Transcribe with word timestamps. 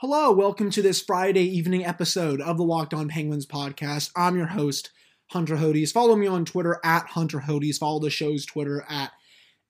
Hello, 0.00 0.30
welcome 0.30 0.70
to 0.70 0.80
this 0.80 1.02
Friday 1.02 1.42
evening 1.42 1.84
episode 1.84 2.40
of 2.40 2.56
the 2.56 2.62
Locked 2.62 2.94
On 2.94 3.08
Penguins 3.08 3.46
podcast. 3.46 4.12
I'm 4.14 4.36
your 4.36 4.46
host, 4.46 4.92
Hunter 5.32 5.56
Hodes. 5.56 5.90
Follow 5.90 6.14
me 6.14 6.28
on 6.28 6.44
Twitter 6.44 6.78
at 6.84 7.06
Hunter 7.06 7.40
Hodes. 7.40 7.78
Follow 7.78 7.98
the 7.98 8.08
show's 8.08 8.46
Twitter 8.46 8.84
at 8.88 9.10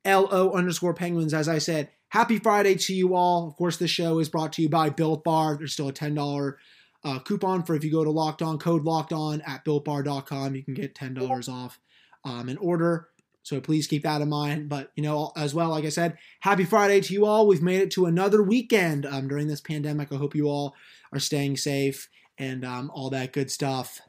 LO 0.04 0.52
underscore 0.52 0.92
Penguins. 0.92 1.32
As 1.32 1.48
I 1.48 1.56
said, 1.56 1.88
happy 2.10 2.38
Friday 2.38 2.74
to 2.74 2.92
you 2.92 3.14
all. 3.14 3.48
Of 3.48 3.56
course, 3.56 3.78
this 3.78 3.90
show 3.90 4.18
is 4.18 4.28
brought 4.28 4.52
to 4.52 4.62
you 4.62 4.68
by 4.68 4.90
Built 4.90 5.24
Bar. 5.24 5.56
There's 5.56 5.72
still 5.72 5.88
a 5.88 5.94
$10 5.94 6.56
uh, 7.04 7.18
coupon 7.20 7.62
for 7.62 7.74
if 7.74 7.82
you 7.82 7.90
go 7.90 8.04
to 8.04 8.10
Locked 8.10 8.42
On, 8.42 8.58
code 8.58 8.84
Locked 8.84 9.14
On 9.14 9.40
at 9.46 9.64
BuiltBar.com. 9.64 10.54
You 10.54 10.62
can 10.62 10.74
get 10.74 10.94
$10 10.94 11.48
off 11.48 11.80
um, 12.26 12.50
an 12.50 12.58
order. 12.58 13.08
So 13.48 13.62
please 13.62 13.86
keep 13.86 14.02
that 14.02 14.20
in 14.20 14.28
mind. 14.28 14.68
But, 14.68 14.92
you 14.94 15.02
know, 15.02 15.32
as 15.34 15.54
well, 15.54 15.70
like 15.70 15.86
I 15.86 15.88
said, 15.88 16.18
happy 16.40 16.64
Friday 16.64 17.00
to 17.00 17.14
you 17.14 17.24
all. 17.24 17.46
We've 17.46 17.62
made 17.62 17.80
it 17.80 17.90
to 17.92 18.04
another 18.04 18.42
weekend 18.42 19.06
um, 19.06 19.26
during 19.26 19.48
this 19.48 19.62
pandemic. 19.62 20.12
I 20.12 20.16
hope 20.16 20.34
you 20.34 20.48
all 20.48 20.74
are 21.14 21.18
staying 21.18 21.56
safe 21.56 22.10
and 22.36 22.62
um, 22.62 22.90
all 22.94 23.08
that 23.08 23.32
good 23.32 23.50
stuff. 23.50 24.02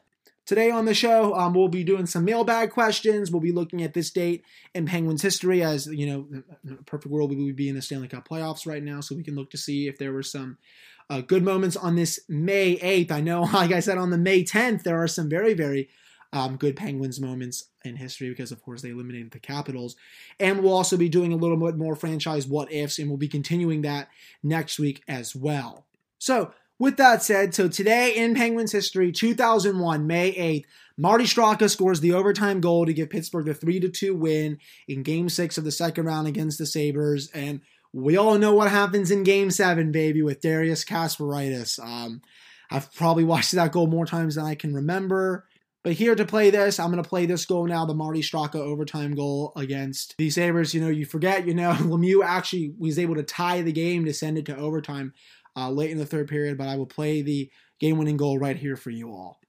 Today 0.44 0.70
on 0.70 0.84
the 0.84 0.92
show, 0.92 1.34
um, 1.34 1.54
we'll 1.54 1.68
be 1.68 1.84
doing 1.84 2.04
some 2.04 2.26
mailbag 2.26 2.70
questions. 2.70 3.30
We'll 3.30 3.40
be 3.40 3.50
looking 3.50 3.82
at 3.82 3.94
this 3.94 4.10
date 4.10 4.44
in 4.74 4.84
Penguins 4.84 5.22
history. 5.22 5.62
As 5.62 5.86
you 5.86 6.06
know, 6.06 6.76
perfect 6.84 7.10
world, 7.10 7.30
we 7.30 7.42
would 7.42 7.56
be 7.56 7.70
in 7.70 7.76
the 7.76 7.82
Stanley 7.82 8.08
Cup 8.08 8.28
playoffs 8.28 8.66
right 8.66 8.82
now, 8.82 9.00
so 9.00 9.14
we 9.14 9.22
can 9.22 9.36
look 9.36 9.50
to 9.52 9.56
see 9.56 9.88
if 9.88 9.96
there 9.96 10.12
were 10.12 10.22
some 10.22 10.58
uh, 11.08 11.22
good 11.22 11.42
moments 11.44 11.76
on 11.76 11.96
this 11.96 12.20
May 12.28 12.76
8th. 12.76 13.10
I 13.10 13.20
know, 13.20 13.42
like 13.54 13.72
I 13.72 13.80
said, 13.80 13.96
on 13.96 14.10
the 14.10 14.18
May 14.18 14.44
10th, 14.44 14.82
there 14.82 15.02
are 15.02 15.08
some 15.08 15.30
very, 15.30 15.54
very 15.54 15.88
um, 16.32 16.56
good 16.56 16.76
Penguins 16.76 17.20
moments 17.20 17.66
in 17.84 17.96
history 17.96 18.28
because, 18.28 18.52
of 18.52 18.62
course, 18.62 18.82
they 18.82 18.90
eliminated 18.90 19.32
the 19.32 19.40
Capitals. 19.40 19.96
And 20.38 20.62
we'll 20.62 20.74
also 20.74 20.96
be 20.96 21.08
doing 21.08 21.32
a 21.32 21.36
little 21.36 21.56
bit 21.56 21.76
more 21.76 21.96
franchise 21.96 22.46
what 22.46 22.72
ifs, 22.72 22.98
and 22.98 23.08
we'll 23.08 23.18
be 23.18 23.28
continuing 23.28 23.82
that 23.82 24.08
next 24.42 24.78
week 24.78 25.02
as 25.08 25.34
well. 25.34 25.86
So, 26.18 26.52
with 26.78 26.96
that 26.96 27.22
said, 27.22 27.54
so 27.54 27.68
today 27.68 28.16
in 28.16 28.34
Penguins 28.34 28.72
history, 28.72 29.12
2001, 29.12 30.06
May 30.06 30.32
8th, 30.32 30.64
Marty 30.96 31.24
Straka 31.24 31.68
scores 31.68 32.00
the 32.00 32.12
overtime 32.12 32.60
goal 32.60 32.86
to 32.86 32.92
give 32.94 33.10
Pittsburgh 33.10 33.46
the 33.46 33.54
3 33.54 33.80
2 33.80 34.14
win 34.14 34.58
in 34.86 35.02
game 35.02 35.28
six 35.28 35.58
of 35.58 35.64
the 35.64 35.70
second 35.70 36.04
round 36.04 36.28
against 36.28 36.58
the 36.58 36.66
Sabres. 36.66 37.30
And 37.32 37.60
we 37.92 38.16
all 38.16 38.38
know 38.38 38.54
what 38.54 38.70
happens 38.70 39.10
in 39.10 39.24
game 39.24 39.50
seven, 39.50 39.92
baby, 39.92 40.22
with 40.22 40.40
Darius 40.40 40.84
Kasparaitis. 40.84 41.82
Um, 41.82 42.22
I've 42.70 42.94
probably 42.94 43.24
watched 43.24 43.52
that 43.52 43.72
goal 43.72 43.86
more 43.86 44.06
times 44.06 44.36
than 44.36 44.44
I 44.44 44.54
can 44.54 44.74
remember. 44.74 45.46
But 45.82 45.94
here 45.94 46.14
to 46.14 46.26
play 46.26 46.50
this, 46.50 46.78
I'm 46.78 46.90
going 46.90 47.02
to 47.02 47.08
play 47.08 47.24
this 47.24 47.46
goal 47.46 47.66
now, 47.66 47.86
the 47.86 47.94
Marty 47.94 48.20
Straka 48.20 48.56
overtime 48.56 49.14
goal 49.14 49.52
against 49.56 50.14
the 50.18 50.28
Sabres. 50.28 50.74
You 50.74 50.82
know, 50.82 50.88
you 50.88 51.06
forget, 51.06 51.46
you 51.46 51.54
know, 51.54 51.72
Lemieux 51.80 52.22
actually 52.22 52.74
was 52.78 52.98
able 52.98 53.14
to 53.14 53.22
tie 53.22 53.62
the 53.62 53.72
game 53.72 54.04
to 54.04 54.12
send 54.12 54.36
it 54.36 54.44
to 54.46 54.56
overtime 54.56 55.14
uh, 55.56 55.70
late 55.70 55.90
in 55.90 55.96
the 55.96 56.04
third 56.04 56.28
period, 56.28 56.58
but 56.58 56.68
I 56.68 56.76
will 56.76 56.86
play 56.86 57.22
the 57.22 57.50
game 57.80 57.96
winning 57.96 58.18
goal 58.18 58.38
right 58.38 58.56
here 58.56 58.76
for 58.76 58.90
you 58.90 59.10
all. 59.10 59.40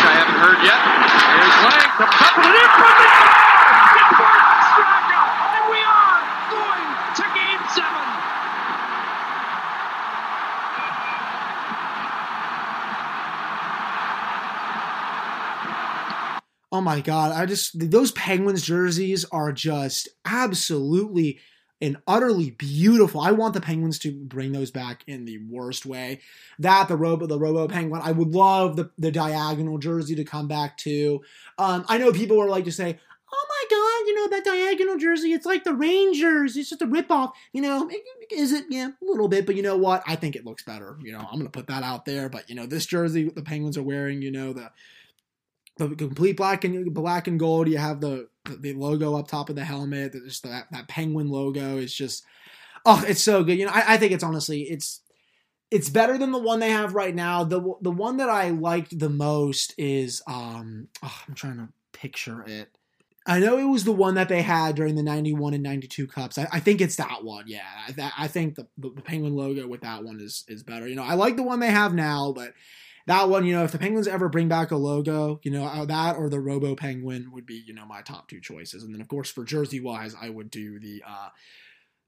I 0.00 0.14
haven't 0.14 0.40
heard 0.40 0.62
yet. 0.64 0.80
There's 0.80 1.58
Lang 1.66 1.90
from 1.98 2.08
top 2.16 2.38
of 2.38 2.42
the 2.42 2.50
net 2.54 2.70
from 2.78 2.94
the 2.96 3.10
Pittsburgh 3.98 4.46
Straka, 4.70 5.20
and 5.58 5.64
we 5.68 5.80
are 5.82 6.22
going 6.54 6.88
to 7.18 7.24
Game 7.34 7.62
Seven. 7.74 8.06
Oh 16.72 16.80
my 16.80 17.00
god, 17.00 17.32
I 17.32 17.46
just 17.46 17.90
those 17.90 18.12
Penguins 18.12 18.62
jerseys 18.62 19.24
are 19.32 19.52
just 19.52 20.08
absolutely 20.24 21.40
and 21.80 21.96
utterly 22.06 22.50
beautiful. 22.50 23.20
I 23.20 23.32
want 23.32 23.54
the 23.54 23.60
Penguins 23.60 23.98
to 24.00 24.12
bring 24.12 24.52
those 24.52 24.70
back 24.70 25.02
in 25.06 25.24
the 25.24 25.38
worst 25.48 25.86
way. 25.86 26.20
That 26.58 26.88
the 26.88 26.96
Robo 26.96 27.26
the 27.26 27.38
Robo 27.38 27.66
Penguin, 27.68 28.02
I 28.04 28.12
would 28.12 28.28
love 28.28 28.76
the 28.76 28.90
the 28.98 29.10
diagonal 29.10 29.78
jersey 29.78 30.14
to 30.16 30.24
come 30.24 30.46
back 30.46 30.76
too. 30.76 31.22
Um, 31.58 31.84
I 31.88 31.98
know 31.98 32.12
people 32.12 32.40
are 32.40 32.48
like 32.48 32.64
to 32.66 32.72
say, 32.72 32.98
"Oh 33.32 33.46
my 33.48 33.64
god, 33.70 34.08
you 34.08 34.14
know 34.14 34.28
that 34.28 34.44
diagonal 34.44 34.96
jersey? 34.98 35.32
It's 35.32 35.46
like 35.46 35.64
the 35.64 35.74
Rangers. 35.74 36.56
It's 36.56 36.70
just 36.70 36.82
a 36.82 36.86
ripoff." 36.86 37.32
You 37.52 37.62
know, 37.62 37.90
is 38.30 38.52
it? 38.52 38.66
Yeah, 38.68 38.88
a 38.88 39.04
little 39.04 39.28
bit. 39.28 39.46
But 39.46 39.56
you 39.56 39.62
know 39.62 39.76
what? 39.76 40.02
I 40.06 40.16
think 40.16 40.36
it 40.36 40.44
looks 40.44 40.62
better. 40.62 40.98
You 41.02 41.12
know, 41.12 41.26
I'm 41.30 41.38
gonna 41.38 41.50
put 41.50 41.66
that 41.68 41.82
out 41.82 42.04
there. 42.04 42.28
But 42.28 42.48
you 42.48 42.54
know, 42.54 42.66
this 42.66 42.86
jersey 42.86 43.28
the 43.28 43.42
Penguins 43.42 43.78
are 43.78 43.82
wearing, 43.82 44.22
you 44.22 44.30
know 44.30 44.52
the 44.52 44.70
the 45.88 45.96
complete 45.96 46.36
black 46.36 46.64
and 46.64 46.92
black 46.94 47.26
and 47.26 47.38
gold. 47.38 47.68
You 47.68 47.78
have 47.78 48.00
the 48.00 48.28
the 48.44 48.74
logo 48.74 49.16
up 49.16 49.28
top 49.28 49.48
of 49.50 49.56
the 49.56 49.64
helmet. 49.64 50.12
Just 50.12 50.44
that 50.44 50.66
that 50.70 50.88
penguin 50.88 51.28
logo 51.28 51.78
is 51.78 51.94
just 51.94 52.24
oh, 52.84 53.04
it's 53.06 53.22
so 53.22 53.42
good. 53.42 53.58
You 53.58 53.66
know, 53.66 53.72
I, 53.72 53.94
I 53.94 53.96
think 53.96 54.12
it's 54.12 54.24
honestly 54.24 54.62
it's 54.62 55.00
it's 55.70 55.88
better 55.88 56.18
than 56.18 56.32
the 56.32 56.38
one 56.38 56.60
they 56.60 56.70
have 56.70 56.94
right 56.94 57.14
now. 57.14 57.44
The 57.44 57.60
the 57.80 57.90
one 57.90 58.18
that 58.18 58.28
I 58.28 58.50
liked 58.50 58.98
the 58.98 59.10
most 59.10 59.74
is 59.78 60.22
um 60.26 60.88
oh, 61.02 61.22
I'm 61.26 61.34
trying 61.34 61.56
to 61.56 61.68
picture 61.92 62.44
it. 62.46 62.70
I 63.26 63.38
know 63.38 63.58
it 63.58 63.64
was 63.64 63.84
the 63.84 63.92
one 63.92 64.14
that 64.14 64.28
they 64.28 64.40
had 64.40 64.76
during 64.76 64.94
the 64.94 65.02
91 65.02 65.52
and 65.52 65.62
92 65.62 66.06
cups. 66.06 66.38
I, 66.38 66.48
I 66.52 66.60
think 66.60 66.80
it's 66.80 66.96
that 66.96 67.22
one. 67.22 67.44
Yeah. 67.46 67.60
I, 67.86 68.12
I 68.20 68.28
think 68.28 68.54
the, 68.54 68.66
the, 68.78 68.90
the 68.96 69.02
penguin 69.02 69.36
logo 69.36 69.68
with 69.68 69.82
that 69.82 70.02
one 70.02 70.20
is 70.20 70.44
is 70.48 70.62
better. 70.62 70.88
You 70.88 70.96
know, 70.96 71.04
I 71.04 71.14
like 71.14 71.36
the 71.36 71.42
one 71.42 71.60
they 71.60 71.70
have 71.70 71.94
now, 71.94 72.32
but 72.34 72.54
that 73.10 73.28
one, 73.28 73.44
you 73.44 73.56
know, 73.56 73.64
if 73.64 73.72
the 73.72 73.78
Penguins 73.78 74.06
ever 74.06 74.28
bring 74.28 74.46
back 74.46 74.70
a 74.70 74.76
logo, 74.76 75.40
you 75.42 75.50
know, 75.50 75.64
uh, 75.64 75.84
that 75.84 76.14
or 76.14 76.30
the 76.30 76.38
Robo 76.38 76.76
Penguin 76.76 77.32
would 77.32 77.44
be, 77.44 77.60
you 77.66 77.74
know, 77.74 77.84
my 77.84 78.02
top 78.02 78.28
two 78.28 78.40
choices. 78.40 78.84
And 78.84 78.94
then, 78.94 79.00
of 79.00 79.08
course, 79.08 79.28
for 79.28 79.42
jersey 79.42 79.80
wise, 79.80 80.14
I 80.20 80.30
would 80.30 80.48
do 80.48 80.78
the 80.78 81.02
uh, 81.04 81.30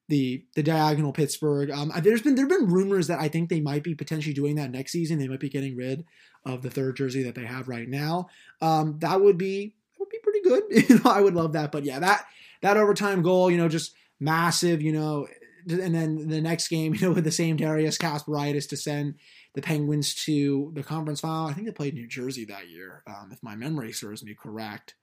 the 0.08 0.44
the 0.54 0.62
diagonal 0.62 1.12
Pittsburgh. 1.12 1.72
Um, 1.72 1.90
there's 2.02 2.22
been 2.22 2.36
there've 2.36 2.48
been 2.48 2.68
rumors 2.68 3.08
that 3.08 3.18
I 3.18 3.26
think 3.26 3.48
they 3.48 3.60
might 3.60 3.82
be 3.82 3.96
potentially 3.96 4.32
doing 4.32 4.54
that 4.56 4.70
next 4.70 4.92
season. 4.92 5.18
They 5.18 5.26
might 5.26 5.40
be 5.40 5.48
getting 5.48 5.76
rid 5.76 6.04
of 6.44 6.62
the 6.62 6.70
third 6.70 6.94
jersey 6.94 7.24
that 7.24 7.34
they 7.34 7.46
have 7.46 7.66
right 7.66 7.88
now. 7.88 8.28
Um, 8.60 9.00
that 9.00 9.20
would 9.20 9.36
be 9.36 9.74
that 9.94 9.98
would 9.98 10.08
be 10.08 10.20
pretty 10.22 10.42
good. 10.42 10.62
you 10.88 11.00
know, 11.00 11.10
I 11.10 11.20
would 11.20 11.34
love 11.34 11.54
that. 11.54 11.72
But 11.72 11.82
yeah, 11.82 11.98
that 11.98 12.26
that 12.60 12.76
overtime 12.76 13.22
goal, 13.22 13.50
you 13.50 13.58
know, 13.58 13.68
just 13.68 13.92
massive. 14.20 14.80
You 14.80 14.92
know, 14.92 15.26
and 15.68 15.94
then 15.94 16.28
the 16.28 16.40
next 16.40 16.68
game, 16.68 16.94
you 16.94 17.00
know, 17.00 17.12
with 17.12 17.24
the 17.24 17.30
same 17.30 17.56
Darius 17.56 17.98
Kasparaitis 17.98 18.68
to 18.68 18.76
send 18.76 19.14
the 19.54 19.62
Penguins 19.62 20.14
to 20.24 20.70
the 20.74 20.82
conference 20.82 21.20
final. 21.20 21.46
I 21.46 21.52
think 21.52 21.66
they 21.66 21.72
played 21.72 21.94
New 21.94 22.06
Jersey 22.06 22.44
that 22.46 22.68
year, 22.68 23.02
um, 23.06 23.30
if 23.32 23.42
my 23.42 23.54
memory 23.54 23.92
serves 23.92 24.24
me 24.24 24.34
correct. 24.34 24.94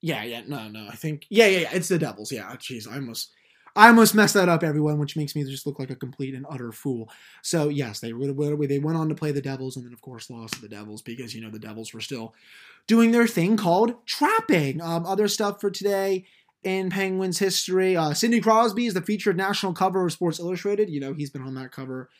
Yeah, 0.00 0.22
yeah, 0.22 0.42
no, 0.46 0.68
no, 0.68 0.86
I 0.88 0.94
think 0.94 1.26
yeah, 1.28 1.46
yeah, 1.46 1.58
yeah, 1.60 1.70
it's 1.72 1.88
the 1.88 1.98
Devils. 1.98 2.30
Yeah, 2.30 2.54
jeez, 2.56 2.88
I 2.88 2.94
almost, 2.94 3.32
I 3.74 3.88
almost 3.88 4.14
messed 4.14 4.34
that 4.34 4.48
up, 4.48 4.62
everyone, 4.62 5.00
which 5.00 5.16
makes 5.16 5.34
me 5.34 5.42
just 5.42 5.66
look 5.66 5.80
like 5.80 5.90
a 5.90 5.96
complete 5.96 6.34
and 6.34 6.46
utter 6.48 6.70
fool. 6.70 7.10
So 7.42 7.68
yes, 7.68 7.98
they 7.98 8.12
they 8.12 8.78
went 8.78 8.96
on 8.96 9.08
to 9.08 9.16
play 9.16 9.32
the 9.32 9.42
Devils, 9.42 9.76
and 9.76 9.84
then 9.84 9.92
of 9.92 10.00
course 10.00 10.30
lost 10.30 10.54
to 10.54 10.60
the 10.60 10.68
Devils 10.68 11.02
because 11.02 11.34
you 11.34 11.40
know 11.40 11.50
the 11.50 11.58
Devils 11.58 11.92
were 11.92 12.00
still 12.00 12.32
doing 12.86 13.10
their 13.10 13.26
thing 13.26 13.56
called 13.56 14.06
trapping. 14.06 14.80
Um, 14.80 15.04
other 15.04 15.26
stuff 15.26 15.60
for 15.60 15.70
today 15.70 16.26
in 16.62 16.90
Penguins 16.90 17.38
history. 17.38 17.96
Uh, 17.96 18.14
Sidney 18.14 18.40
Crosby 18.40 18.86
is 18.86 18.94
the 18.94 19.02
featured 19.02 19.36
national 19.36 19.72
cover 19.72 20.04
of 20.04 20.12
Sports 20.12 20.38
Illustrated. 20.38 20.90
You 20.90 21.00
know 21.00 21.14
he's 21.14 21.30
been 21.30 21.42
on 21.42 21.54
that 21.54 21.72
cover 21.72 22.10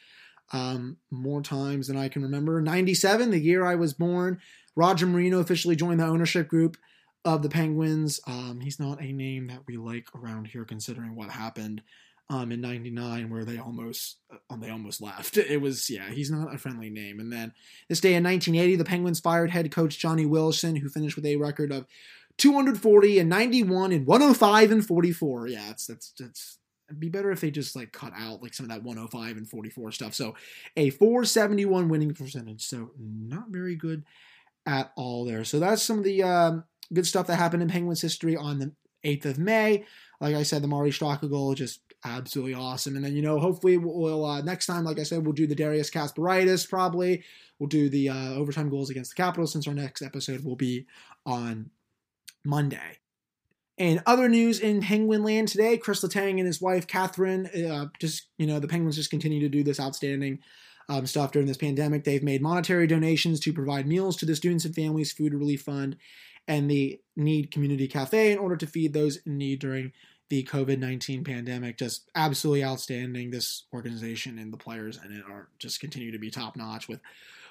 um, 0.52 0.96
more 1.10 1.42
times 1.42 1.88
than 1.88 1.96
I 1.96 2.08
can 2.08 2.22
remember. 2.22 2.60
97, 2.60 3.30
the 3.30 3.38
year 3.38 3.64
I 3.64 3.74
was 3.74 3.92
born, 3.92 4.40
Roger 4.76 5.06
Marino 5.06 5.40
officially 5.40 5.76
joined 5.76 6.00
the 6.00 6.06
ownership 6.06 6.48
group 6.48 6.76
of 7.24 7.42
the 7.42 7.48
Penguins. 7.48 8.20
Um, 8.26 8.60
he's 8.60 8.80
not 8.80 9.02
a 9.02 9.12
name 9.12 9.48
that 9.48 9.62
we 9.66 9.76
like 9.76 10.06
around 10.14 10.46
here, 10.46 10.64
considering 10.64 11.14
what 11.14 11.30
happened 11.30 11.82
um, 12.30 12.52
in 12.52 12.60
'99, 12.60 13.30
where 13.30 13.44
they 13.44 13.58
almost 13.58 14.18
uh, 14.50 14.56
they 14.56 14.70
almost 14.70 15.02
left. 15.02 15.36
It 15.36 15.60
was 15.60 15.90
yeah, 15.90 16.10
he's 16.10 16.30
not 16.30 16.54
a 16.54 16.58
friendly 16.58 16.90
name. 16.90 17.20
And 17.20 17.32
then 17.32 17.52
this 17.88 18.00
day 18.00 18.14
in 18.14 18.24
1980, 18.24 18.76
the 18.76 18.84
Penguins 18.84 19.20
fired 19.20 19.50
head 19.50 19.70
coach 19.72 19.98
Johnny 19.98 20.26
Wilson, 20.26 20.76
who 20.76 20.88
finished 20.88 21.16
with 21.16 21.26
a 21.26 21.36
record 21.36 21.72
of 21.72 21.86
240 22.38 23.18
and 23.18 23.28
91 23.28 23.92
and 23.92 24.06
105 24.06 24.70
and 24.70 24.86
44. 24.86 25.48
Yeah, 25.48 25.64
that's 25.68 25.86
that's 25.86 26.12
that's 26.18 26.58
It'd 26.88 27.00
be 27.00 27.10
better 27.10 27.30
if 27.30 27.42
they 27.42 27.50
just 27.50 27.76
like 27.76 27.92
cut 27.92 28.14
out 28.16 28.42
like 28.42 28.54
some 28.54 28.64
of 28.64 28.70
that 28.70 28.82
105 28.82 29.36
and 29.36 29.48
44 29.48 29.92
stuff. 29.92 30.14
So 30.14 30.34
a 30.74 30.88
471 30.88 31.88
winning 31.88 32.14
percentage. 32.14 32.62
So 32.64 32.92
not 32.98 33.50
very 33.50 33.76
good 33.76 34.04
at 34.64 34.92
all 34.96 35.26
there. 35.26 35.44
So 35.44 35.58
that's 35.58 35.82
some 35.82 35.98
of 35.98 36.04
the 36.04 36.22
um, 36.22 36.64
good 36.92 37.06
stuff 37.06 37.26
that 37.26 37.36
happened 37.36 37.62
in 37.62 37.68
Penguins 37.68 38.00
history 38.00 38.36
on 38.36 38.58
the 38.58 38.72
8th 39.04 39.26
of 39.26 39.38
May. 39.38 39.84
Like 40.18 40.34
I 40.34 40.42
said, 40.42 40.62
the 40.62 40.68
Marty 40.68 40.90
Straka 40.90 41.28
goal 41.28 41.54
just 41.54 41.80
absolutely 42.04 42.54
awesome. 42.54 42.96
And 42.96 43.04
then 43.04 43.14
you 43.14 43.22
know, 43.22 43.38
hopefully 43.38 43.76
we'll 43.76 44.24
uh, 44.24 44.40
next 44.40 44.64
time, 44.64 44.84
like 44.84 44.98
I 44.98 45.02
said, 45.02 45.24
we'll 45.24 45.34
do 45.34 45.46
the 45.46 45.54
Darius 45.54 45.90
Kasparaitis 45.90 46.68
probably. 46.68 47.22
We'll 47.58 47.68
do 47.68 47.90
the 47.90 48.08
uh, 48.08 48.34
overtime 48.34 48.70
goals 48.70 48.88
against 48.88 49.14
the 49.14 49.22
Capitals 49.22 49.52
since 49.52 49.68
our 49.68 49.74
next 49.74 50.00
episode 50.00 50.42
will 50.42 50.56
be 50.56 50.86
on 51.26 51.70
Monday. 52.44 52.98
And 53.78 54.02
other 54.06 54.28
news 54.28 54.58
in 54.58 54.80
Penguin 54.80 55.22
land 55.22 55.48
today, 55.48 55.78
Chris 55.78 56.02
Letang 56.02 56.38
and 56.38 56.46
his 56.46 56.60
wife 56.60 56.86
Catherine, 56.86 57.46
uh, 57.46 57.86
just 58.00 58.26
you 58.36 58.46
know, 58.46 58.58
the 58.58 58.68
Penguins 58.68 58.96
just 58.96 59.10
continue 59.10 59.40
to 59.40 59.48
do 59.48 59.62
this 59.62 59.78
outstanding 59.78 60.40
um, 60.88 61.06
stuff 61.06 61.32
during 61.32 61.46
this 61.46 61.56
pandemic. 61.56 62.02
They've 62.02 62.22
made 62.22 62.42
monetary 62.42 62.86
donations 62.86 63.38
to 63.40 63.52
provide 63.52 63.86
meals 63.86 64.16
to 64.16 64.26
the 64.26 64.34
Students 64.34 64.64
and 64.64 64.74
Families 64.74 65.12
Food 65.12 65.32
Relief 65.32 65.62
Fund 65.62 65.96
and 66.48 66.68
the 66.68 67.00
Need 67.14 67.50
Community 67.52 67.86
Cafe 67.86 68.32
in 68.32 68.38
order 68.38 68.56
to 68.56 68.66
feed 68.66 68.94
those 68.94 69.18
in 69.18 69.36
need 69.38 69.60
during 69.60 69.92
the 70.30 70.42
COVID 70.44 70.78
19 70.78 71.22
pandemic. 71.22 71.78
Just 71.78 72.10
absolutely 72.14 72.64
outstanding. 72.64 73.30
This 73.30 73.64
organization 73.72 74.38
and 74.38 74.52
the 74.52 74.56
players 74.58 74.98
in 75.04 75.12
it 75.12 75.24
are 75.30 75.48
just 75.58 75.78
continue 75.80 76.10
to 76.10 76.18
be 76.18 76.30
top 76.30 76.56
notch 76.56 76.88
with 76.88 77.00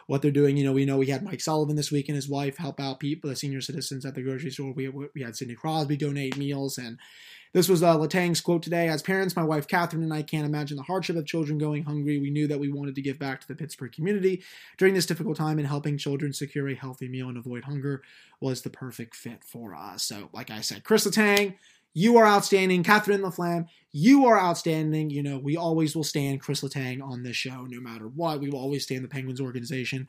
what 0.07 0.21
they're 0.21 0.31
doing. 0.31 0.57
You 0.57 0.63
know, 0.63 0.73
we 0.73 0.85
know 0.85 0.97
we 0.97 1.07
had 1.07 1.23
Mike 1.23 1.41
Sullivan 1.41 1.75
this 1.75 1.91
week 1.91 2.09
and 2.09 2.15
his 2.15 2.27
wife 2.27 2.57
help 2.57 2.79
out 2.79 2.99
people, 2.99 3.29
the 3.29 3.35
senior 3.35 3.61
citizens 3.61 4.05
at 4.05 4.15
the 4.15 4.23
grocery 4.23 4.49
store. 4.49 4.73
We, 4.73 4.89
we 4.89 5.21
had 5.21 5.35
Sidney 5.35 5.55
Crosby 5.55 5.97
donate 5.97 6.37
meals. 6.37 6.77
And 6.77 6.97
this 7.53 7.69
was 7.69 7.83
uh, 7.83 7.97
Letang's 7.97 8.41
quote 8.41 8.63
today. 8.63 8.87
As 8.87 9.01
parents, 9.01 9.35
my 9.35 9.43
wife 9.43 9.67
Catherine 9.67 10.03
and 10.03 10.13
I 10.13 10.21
can't 10.21 10.45
imagine 10.45 10.77
the 10.77 10.83
hardship 10.83 11.15
of 11.15 11.25
children 11.25 11.57
going 11.57 11.83
hungry. 11.83 12.19
We 12.19 12.29
knew 12.29 12.47
that 12.47 12.59
we 12.59 12.71
wanted 12.71 12.95
to 12.95 13.01
give 13.01 13.19
back 13.19 13.41
to 13.41 13.47
the 13.47 13.55
Pittsburgh 13.55 13.91
community 13.91 14.43
during 14.77 14.93
this 14.93 15.05
difficult 15.05 15.37
time, 15.37 15.57
and 15.59 15.67
helping 15.67 15.97
children 15.97 16.33
secure 16.33 16.69
a 16.69 16.75
healthy 16.75 17.07
meal 17.07 17.29
and 17.29 17.37
avoid 17.37 17.63
hunger 17.63 18.03
was 18.39 18.61
the 18.61 18.69
perfect 18.69 19.15
fit 19.15 19.43
for 19.43 19.73
us. 19.73 20.03
So, 20.03 20.29
like 20.33 20.51
I 20.51 20.61
said, 20.61 20.83
Chris 20.83 21.07
Letang, 21.07 21.55
you 21.93 22.17
are 22.17 22.27
outstanding. 22.27 22.83
Catherine 22.83 23.21
LaFlamme, 23.21 23.67
you 23.91 24.25
are 24.25 24.39
outstanding. 24.39 25.09
You 25.09 25.23
know, 25.23 25.37
we 25.37 25.57
always 25.57 25.95
will 25.95 26.03
stand 26.03 26.41
Chris 26.41 26.61
Letang 26.61 27.01
on 27.01 27.23
this 27.23 27.35
show 27.35 27.65
no 27.67 27.79
matter 27.81 28.07
what. 28.07 28.39
We 28.39 28.49
will 28.49 28.59
always 28.59 28.83
stand 28.83 29.03
the 29.03 29.09
Penguins 29.09 29.41
organization 29.41 30.07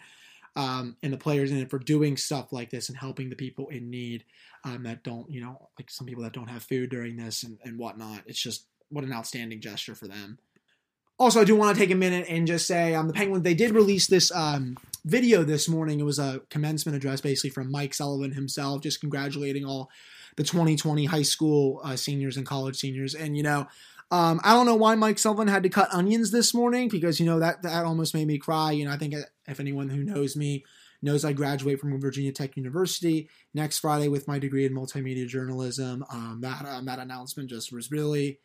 um, 0.56 0.96
and 1.02 1.12
the 1.12 1.18
players 1.18 1.50
in 1.50 1.58
it 1.58 1.70
for 1.70 1.78
doing 1.78 2.16
stuff 2.16 2.52
like 2.52 2.70
this 2.70 2.88
and 2.88 2.98
helping 2.98 3.30
the 3.30 3.36
people 3.36 3.68
in 3.68 3.90
need 3.90 4.24
um, 4.64 4.82
that 4.82 5.02
don't, 5.04 5.30
you 5.30 5.40
know, 5.40 5.68
like 5.78 5.90
some 5.90 6.06
people 6.06 6.24
that 6.24 6.32
don't 6.32 6.50
have 6.50 6.62
food 6.62 6.90
during 6.90 7.16
this 7.16 7.42
and, 7.42 7.58
and 7.64 7.78
whatnot. 7.78 8.22
It's 8.26 8.42
just 8.42 8.66
what 8.90 9.04
an 9.04 9.12
outstanding 9.12 9.60
gesture 9.60 9.94
for 9.94 10.08
them. 10.08 10.38
Also, 11.18 11.40
I 11.40 11.44
do 11.44 11.56
want 11.56 11.76
to 11.76 11.80
take 11.82 11.90
a 11.90 11.96
minute 11.96 12.26
and 12.28 12.46
just 12.46 12.66
say 12.66 12.94
um, 12.94 13.08
the 13.08 13.12
Penguins, 13.12 13.42
they 13.42 13.54
did 13.54 13.72
release 13.72 14.06
this 14.06 14.30
um, 14.32 14.76
video 15.04 15.42
this 15.42 15.68
morning. 15.68 15.98
It 15.98 16.04
was 16.04 16.18
a 16.18 16.42
commencement 16.48 16.96
address 16.96 17.20
basically 17.20 17.50
from 17.50 17.72
Mike 17.72 17.92
Sullivan 17.92 18.32
himself, 18.32 18.82
just 18.82 19.00
congratulating 19.00 19.64
all 19.64 19.90
the 20.38 20.44
2020 20.44 21.04
high 21.06 21.22
school 21.22 21.80
uh, 21.82 21.96
seniors 21.96 22.36
and 22.36 22.46
college 22.46 22.76
seniors. 22.76 23.12
And, 23.12 23.36
you 23.36 23.42
know, 23.42 23.66
um, 24.12 24.40
I 24.44 24.54
don't 24.54 24.66
know 24.66 24.76
why 24.76 24.94
Mike 24.94 25.18
Sullivan 25.18 25.48
had 25.48 25.64
to 25.64 25.68
cut 25.68 25.92
onions 25.92 26.30
this 26.30 26.54
morning 26.54 26.88
because, 26.88 27.18
you 27.18 27.26
know, 27.26 27.40
that, 27.40 27.62
that 27.62 27.84
almost 27.84 28.14
made 28.14 28.28
me 28.28 28.38
cry. 28.38 28.70
You 28.70 28.84
know, 28.84 28.92
I 28.92 28.96
think 28.96 29.16
if 29.48 29.58
anyone 29.58 29.88
who 29.88 30.04
knows 30.04 30.36
me 30.36 30.64
knows 31.02 31.24
I 31.24 31.32
graduate 31.32 31.80
from 31.80 32.00
Virginia 32.00 32.30
Tech 32.30 32.56
University 32.56 33.28
next 33.52 33.80
Friday 33.80 34.06
with 34.06 34.28
my 34.28 34.38
degree 34.38 34.64
in 34.64 34.72
multimedia 34.72 35.26
journalism. 35.26 36.04
Um, 36.08 36.38
that, 36.42 36.64
um, 36.64 36.84
that 36.84 37.00
announcement 37.00 37.50
just 37.50 37.72
was 37.72 37.90
really, 37.90 38.38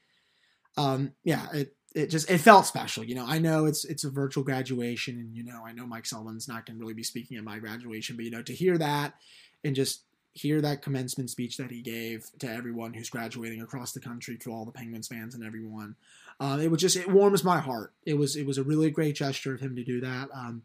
um, 0.78 1.13
yeah, 1.24 1.46
it, 1.54 1.75
it 1.94 2.07
just 2.07 2.28
it 2.28 2.39
felt 2.39 2.66
special. 2.66 3.04
You 3.04 3.13
know, 3.13 3.25
I 3.28 3.38
know 3.38 3.66
it's 3.68 3.86
it's 3.86 4.04
a 4.04 4.10
virtual 4.10 4.44
graduation, 4.44 5.19
and 5.19 5.36
you 5.36 5.44
know, 5.44 5.62
I 5.63 5.74
know 5.74 5.86
Mike 5.86 6.07
Sullivan's 6.07 6.48
not 6.48 6.66
going 6.66 6.75
to 6.75 6.81
really 6.81 6.96
be 6.96 7.04
speaking 7.04 7.38
at 7.38 7.44
my 7.44 7.60
graduation, 7.60 8.16
but 8.16 8.25
you 8.25 8.31
know, 8.31 8.42
to 8.42 8.54
hear 8.54 8.80
that 8.80 9.13
and 9.63 9.75
just 9.75 10.01
hear 10.34 10.62
that 10.62 10.82
commencement 10.82 11.30
speech 11.30 11.58
that 11.58 11.72
he 11.72 11.82
gave 11.82 12.30
to 12.40 12.50
everyone 12.50 12.94
who's 12.94 13.10
graduating 13.10 13.62
across 13.62 13.92
the 13.92 14.00
country, 14.00 14.38
to 14.38 14.52
all 14.52 14.66
the 14.66 14.72
Penguins 14.72 15.08
fans 15.08 15.36
and 15.36 15.44
everyone, 15.44 15.96
um, 16.40 16.60
it 16.60 16.72
was 16.72 16.82
just 16.82 16.98
it 16.98 17.10
warms 17.10 17.44
my 17.44 17.60
heart. 17.60 17.94
It 18.06 18.16
was 18.16 18.36
it 18.36 18.46
was 18.46 18.58
a 18.58 18.64
really 18.64 18.90
great 18.90 19.16
gesture 19.16 19.54
of 19.54 19.60
him 19.60 19.76
to 19.76 19.84
do 19.84 20.02
that. 20.02 20.30
Um, 20.34 20.64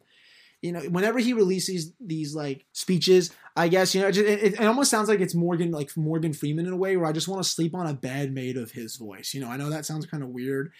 you 0.62 0.72
know, 0.72 0.81
whenever 0.81 1.19
he 1.19 1.32
releases 1.32 1.93
these 2.00 2.34
like 2.34 2.66
speeches, 2.72 3.31
I 3.56 3.69
guess 3.69 3.94
you 3.94 4.00
know, 4.00 4.08
it, 4.08 4.16
it, 4.16 4.55
it, 4.55 4.60
almost 4.60 4.90
sounds 4.90 5.08
like 5.08 5.20
it's 5.20 5.34
Morgan, 5.34 5.70
like 5.70 5.96
Morgan 5.96 6.32
Freeman 6.32 6.66
in 6.66 6.72
a 6.72 6.76
way, 6.76 6.96
where 6.96 7.08
I 7.08 7.12
just 7.12 7.28
want 7.28 7.43
to 7.43 7.49
sleep 7.49 7.75
on 7.75 7.87
a 7.87 7.94
bed 7.94 8.32
made 8.32 8.56
of 8.56 8.72
his 8.72 8.96
voice. 8.96 9.34
You 9.34 9.40
know, 9.40 9.49
I 9.49 9.56
know 9.56 9.70
that 9.70 9.87
sounds 9.87 10.06
kind 10.06 10.22
of 10.22 10.31
weird, 10.31 10.72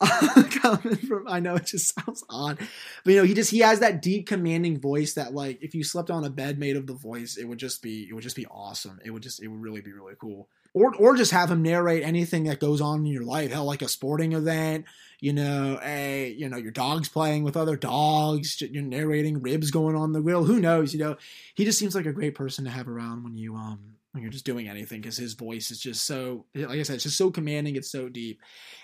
coming 0.62 0.96
from. 0.96 1.28
I 1.28 1.40
know 1.40 1.56
it 1.56 1.66
just 1.66 1.94
sounds 2.04 2.24
odd, 2.30 2.58
but 3.04 3.10
you 3.12 3.18
know, 3.18 3.24
he 3.24 3.34
just 3.34 3.50
he 3.50 3.58
has 3.58 3.80
that 3.80 4.00
deep, 4.00 4.26
commanding 4.26 4.80
voice 4.80 5.14
that 5.14 5.34
like 5.34 5.58
if 5.62 5.74
you 5.74 5.84
slept 5.84 6.10
on 6.10 6.24
a 6.24 6.30
bed 6.30 6.58
made 6.58 6.76
of 6.76 6.86
the 6.86 6.94
voice, 6.94 7.36
it 7.36 7.44
would 7.44 7.58
just 7.58 7.82
be 7.82 8.06
it 8.08 8.14
would 8.14 8.24
just 8.24 8.36
be 8.36 8.46
awesome. 8.46 8.98
It 9.04 9.10
would 9.10 9.22
just 9.22 9.42
it 9.42 9.48
would 9.48 9.60
really 9.60 9.82
be 9.82 9.92
really 9.92 10.14
cool 10.18 10.48
or 10.78 10.94
or 10.94 11.16
just 11.16 11.32
have 11.32 11.50
him 11.50 11.62
narrate 11.62 12.04
anything 12.04 12.44
that 12.44 12.60
goes 12.60 12.80
on 12.80 13.00
in 13.00 13.06
your 13.06 13.24
life. 13.24 13.50
Hell, 13.50 13.64
like 13.64 13.82
a 13.82 13.88
sporting 13.88 14.32
event, 14.32 14.84
you 15.20 15.32
know, 15.32 15.80
a 15.82 16.30
you 16.30 16.48
know 16.48 16.56
your 16.56 16.70
dog's 16.70 17.08
playing 17.08 17.42
with 17.42 17.56
other 17.56 17.76
dogs, 17.76 18.60
you're 18.60 18.82
narrating 18.82 19.42
ribs 19.42 19.70
going 19.70 19.96
on 19.96 20.12
the 20.12 20.20
grill. 20.20 20.44
Who 20.44 20.60
knows? 20.60 20.92
You 20.92 21.00
know, 21.00 21.16
he 21.54 21.64
just 21.64 21.78
seems 21.78 21.94
like 21.94 22.06
a 22.06 22.12
great 22.12 22.36
person 22.36 22.64
to 22.64 22.70
have 22.70 22.88
around 22.88 23.24
when 23.24 23.36
you 23.36 23.56
um 23.56 23.96
when 24.12 24.22
you're 24.22 24.32
just 24.32 24.46
doing 24.46 24.68
anything 24.68 25.00
because 25.00 25.16
his 25.16 25.34
voice 25.34 25.70
is 25.70 25.80
just 25.80 26.06
so 26.06 26.46
like 26.54 26.78
I 26.78 26.82
said, 26.84 26.94
it's 26.94 27.04
just 27.04 27.18
so 27.18 27.30
commanding. 27.30 27.74
It's 27.74 27.90
so 27.90 28.08
deep, 28.08 28.40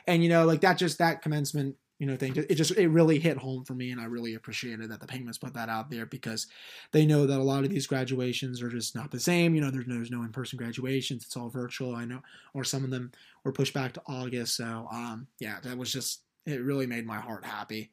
and 0.06 0.22
you 0.22 0.28
know, 0.28 0.46
like 0.46 0.62
that 0.62 0.78
just 0.78 0.98
that 0.98 1.22
commencement 1.22 1.76
you 2.04 2.10
know 2.10 2.16
thing 2.18 2.36
it 2.36 2.54
just 2.56 2.72
it 2.72 2.88
really 2.88 3.18
hit 3.18 3.38
home 3.38 3.64
for 3.64 3.72
me 3.72 3.90
and 3.90 3.98
i 3.98 4.04
really 4.04 4.34
appreciated 4.34 4.90
that 4.90 5.00
the 5.00 5.06
penguins 5.06 5.38
put 5.38 5.54
that 5.54 5.70
out 5.70 5.90
there 5.90 6.04
because 6.04 6.46
they 6.92 7.06
know 7.06 7.26
that 7.26 7.40
a 7.40 7.42
lot 7.42 7.64
of 7.64 7.70
these 7.70 7.86
graduations 7.86 8.60
are 8.60 8.68
just 8.68 8.94
not 8.94 9.10
the 9.10 9.18
same 9.18 9.54
you 9.54 9.60
know 9.62 9.70
there's, 9.70 9.86
there's 9.86 10.10
no 10.10 10.22
in-person 10.22 10.58
graduations 10.58 11.24
it's 11.24 11.34
all 11.34 11.48
virtual 11.48 11.96
i 11.96 12.04
know 12.04 12.20
or 12.52 12.62
some 12.62 12.84
of 12.84 12.90
them 12.90 13.10
were 13.42 13.52
pushed 13.52 13.72
back 13.72 13.94
to 13.94 14.02
august 14.06 14.54
so 14.54 14.86
um 14.92 15.26
yeah 15.38 15.56
that 15.62 15.78
was 15.78 15.90
just 15.90 16.20
it 16.44 16.62
really 16.62 16.86
made 16.86 17.06
my 17.06 17.16
heart 17.16 17.42
happy. 17.42 17.90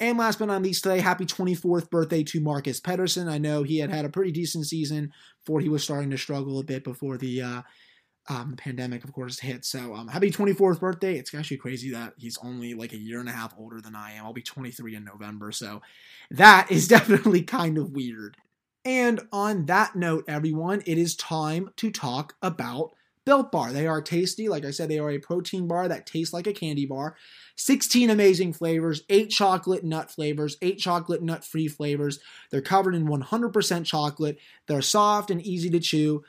And 0.00 0.18
last 0.18 0.40
but 0.40 0.46
not 0.46 0.60
least 0.60 0.82
today 0.82 0.98
happy 0.98 1.24
24th 1.24 1.88
birthday 1.88 2.24
to 2.24 2.40
marcus 2.40 2.80
pettersson 2.80 3.30
i 3.30 3.38
know 3.38 3.62
he 3.62 3.78
had 3.78 3.90
had 3.90 4.04
a 4.04 4.08
pretty 4.08 4.32
decent 4.32 4.66
season 4.66 5.12
before 5.38 5.60
he 5.60 5.68
was 5.68 5.84
starting 5.84 6.10
to 6.10 6.18
struggle 6.18 6.58
a 6.58 6.64
bit 6.64 6.82
before 6.82 7.16
the 7.16 7.40
uh 7.40 7.62
um, 8.28 8.52
the 8.52 8.56
pandemic, 8.56 9.04
of 9.04 9.12
course, 9.12 9.38
hit. 9.40 9.64
So, 9.64 9.94
um, 9.94 10.08
happy 10.08 10.30
24th 10.30 10.80
birthday. 10.80 11.16
It's 11.16 11.34
actually 11.34 11.56
crazy 11.56 11.90
that 11.90 12.14
he's 12.16 12.38
only 12.42 12.74
like 12.74 12.92
a 12.92 12.98
year 12.98 13.20
and 13.20 13.28
a 13.28 13.32
half 13.32 13.54
older 13.58 13.80
than 13.80 13.96
I 13.96 14.12
am. 14.12 14.24
I'll 14.24 14.32
be 14.32 14.42
23 14.42 14.94
in 14.94 15.04
November. 15.04 15.50
So, 15.52 15.82
that 16.30 16.70
is 16.70 16.88
definitely 16.96 17.42
kind 17.42 17.78
of 17.78 17.90
weird. 17.90 18.36
And 18.84 19.20
on 19.32 19.66
that 19.66 19.94
note, 19.94 20.24
everyone, 20.28 20.82
it 20.86 20.98
is 20.98 21.14
time 21.14 21.70
to 21.76 21.90
talk 21.90 22.34
about 22.42 22.90
Built 23.24 23.52
Bar. 23.52 23.72
They 23.72 23.86
are 23.86 24.02
tasty. 24.02 24.48
Like 24.48 24.64
I 24.64 24.72
said, 24.72 24.88
they 24.88 24.98
are 24.98 25.10
a 25.10 25.18
protein 25.18 25.68
bar 25.68 25.86
that 25.88 26.06
tastes 26.06 26.34
like 26.34 26.48
a 26.48 26.52
candy 26.52 26.86
bar. 26.86 27.16
16 27.56 28.10
amazing 28.10 28.52
flavors, 28.52 29.02
8 29.08 29.30
chocolate 29.30 29.84
nut 29.84 30.10
flavors, 30.10 30.56
8 30.62 30.78
chocolate 30.78 31.22
nut 31.22 31.44
free 31.44 31.68
flavors. 31.68 32.18
They're 32.50 32.60
covered 32.60 32.94
in 32.94 33.06
100% 33.06 33.84
chocolate. 33.84 34.38
They're 34.66 34.82
soft 34.82 35.30
and 35.30 35.40
easy 35.42 35.70
to 35.70 35.80
chew. 35.80 36.24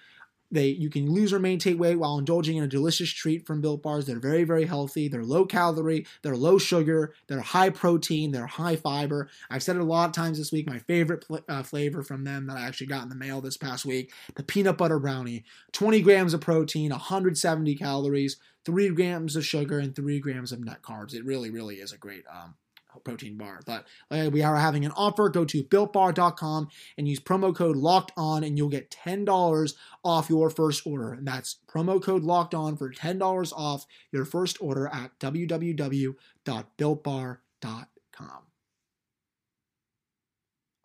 They 0.54 0.68
you 0.68 0.90
can 0.90 1.12
lose 1.12 1.34
or 1.34 1.40
maintain 1.40 1.80
weight 1.80 1.96
while 1.96 2.20
indulging 2.20 2.58
in 2.58 2.64
a 2.64 2.68
delicious 2.68 3.10
treat 3.10 3.46
from 3.48 3.60
Built 3.60 3.82
Bars. 3.82 4.06
They're 4.06 4.20
very 4.20 4.44
very 4.44 4.66
healthy. 4.66 5.08
They're 5.08 5.24
low 5.24 5.46
calorie. 5.46 6.06
They're 6.22 6.38
low 6.38 6.60
sugar. 6.60 7.14
They're 7.28 7.42
high 7.42 7.72
protein. 7.72 8.32
They're 8.32 8.46
high 8.46 8.76
fiber. 8.76 9.30
I've 9.50 9.64
said 9.64 9.76
it 9.76 9.82
a 9.82 9.86
lot 9.86 10.10
of 10.10 10.16
times 10.16 10.38
this 10.38 10.52
week. 10.52 10.68
My 10.68 10.80
favorite 10.80 11.26
pl- 11.26 11.44
uh, 11.50 11.64
flavor 11.64 12.04
from 12.04 12.24
them 12.24 12.46
that 12.48 12.58
I 12.58 12.62
actually 12.62 12.88
got 12.88 13.04
in 13.04 13.10
the 13.10 13.16
mail 13.16 13.42
this 13.42 13.58
past 13.58 13.86
week: 13.86 14.14
the 14.36 14.44
peanut 14.44 14.78
butter 14.78 15.00
brownie. 15.00 15.44
20 15.72 16.02
grams 16.02 16.34
of 16.34 16.42
protein, 16.42 16.92
170 16.92 17.76
calories, 17.76 18.38
three 18.64 18.90
grams 18.90 19.36
of 19.36 19.46
sugar, 19.46 19.80
and 19.80 19.96
three 19.96 20.20
grams 20.20 20.52
of 20.52 20.64
net 20.64 20.84
carbs. 20.84 21.16
It 21.16 21.26
really 21.26 21.50
really 21.50 21.76
is 21.76 21.92
a 21.92 21.98
great 21.98 22.26
um, 22.32 22.56
protein 23.00 23.38
bar. 23.38 23.62
But 23.66 23.86
uh, 24.12 24.29
we 24.32 24.41
are 24.41 24.58
having 24.58 24.86
an 24.86 24.91
offer. 24.96 25.29
Go 25.29 25.46
to 25.46 25.63
builtbar.com 25.63 26.68
and 26.98 27.08
use 27.08 27.20
promo 27.20 27.56
code 27.56 27.75
locked 27.75 28.12
on, 28.18 28.44
and 28.44 28.58
you'll 28.58 28.70
get 28.70 28.91
$10 28.91 29.74
off 30.03 30.29
your 30.29 30.50
first 30.50 30.86
order. 30.86 31.13
And 31.13 31.27
that's 31.27 31.58
promo 31.68 32.01
code 32.01 32.24
locked 32.24 32.53
on 32.53 32.77
for 32.77 32.91
$10 32.91 33.53
off 33.53 33.86
your 34.12 34.25
first 34.25 34.62
order 34.62 34.88
at 34.88 35.18
www.builtbar.com. 35.20 36.15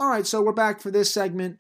All 0.01 0.09
right, 0.09 0.27
so 0.27 0.41
we're 0.41 0.53
back 0.53 0.81
for 0.81 0.93
this 0.93 1.13
segment 1.13 1.59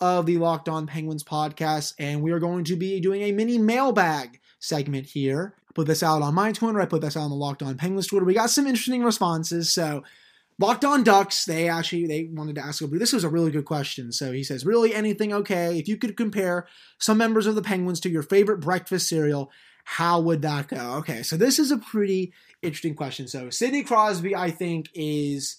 of 0.00 0.24
the 0.24 0.38
Locked 0.38 0.68
On 0.68 0.86
Penguins 0.86 1.24
podcast, 1.24 1.94
and 1.98 2.22
we 2.22 2.30
are 2.30 2.38
going 2.38 2.62
to 2.64 2.76
be 2.76 3.00
doing 3.00 3.22
a 3.22 3.32
mini 3.32 3.58
mailbag 3.58 4.40
segment 4.60 5.06
here 5.06 5.56
put 5.74 5.86
this 5.86 6.02
out 6.02 6.22
on 6.22 6.34
my 6.34 6.52
Twitter. 6.52 6.80
I 6.80 6.86
put 6.86 7.02
this 7.02 7.16
out 7.16 7.24
on 7.24 7.30
the 7.30 7.36
Locked 7.36 7.62
On 7.62 7.76
Penguins 7.76 8.06
Twitter. 8.06 8.24
We 8.24 8.34
got 8.34 8.50
some 8.50 8.66
interesting 8.66 9.02
responses. 9.02 9.72
So 9.72 10.02
Locked 10.58 10.84
On 10.84 11.02
Ducks, 11.02 11.44
they 11.44 11.68
actually 11.68 12.06
they 12.06 12.28
wanted 12.32 12.56
to 12.56 12.64
ask. 12.64 12.82
This 12.90 13.12
was 13.12 13.24
a 13.24 13.28
really 13.28 13.50
good 13.50 13.64
question. 13.64 14.12
So 14.12 14.32
he 14.32 14.44
says, 14.44 14.66
really 14.66 14.94
anything 14.94 15.32
okay? 15.32 15.78
If 15.78 15.88
you 15.88 15.96
could 15.96 16.16
compare 16.16 16.66
some 16.98 17.18
members 17.18 17.46
of 17.46 17.54
the 17.54 17.62
Penguins 17.62 18.00
to 18.00 18.10
your 18.10 18.22
favorite 18.22 18.60
breakfast 18.60 19.08
cereal, 19.08 19.50
how 19.84 20.20
would 20.20 20.42
that 20.42 20.68
go? 20.68 20.96
Okay, 20.98 21.22
so 21.22 21.36
this 21.36 21.58
is 21.58 21.70
a 21.70 21.78
pretty 21.78 22.32
interesting 22.62 22.94
question. 22.94 23.26
So 23.26 23.48
Sidney 23.48 23.82
Crosby, 23.82 24.36
I 24.36 24.50
think, 24.50 24.90
is 24.94 25.56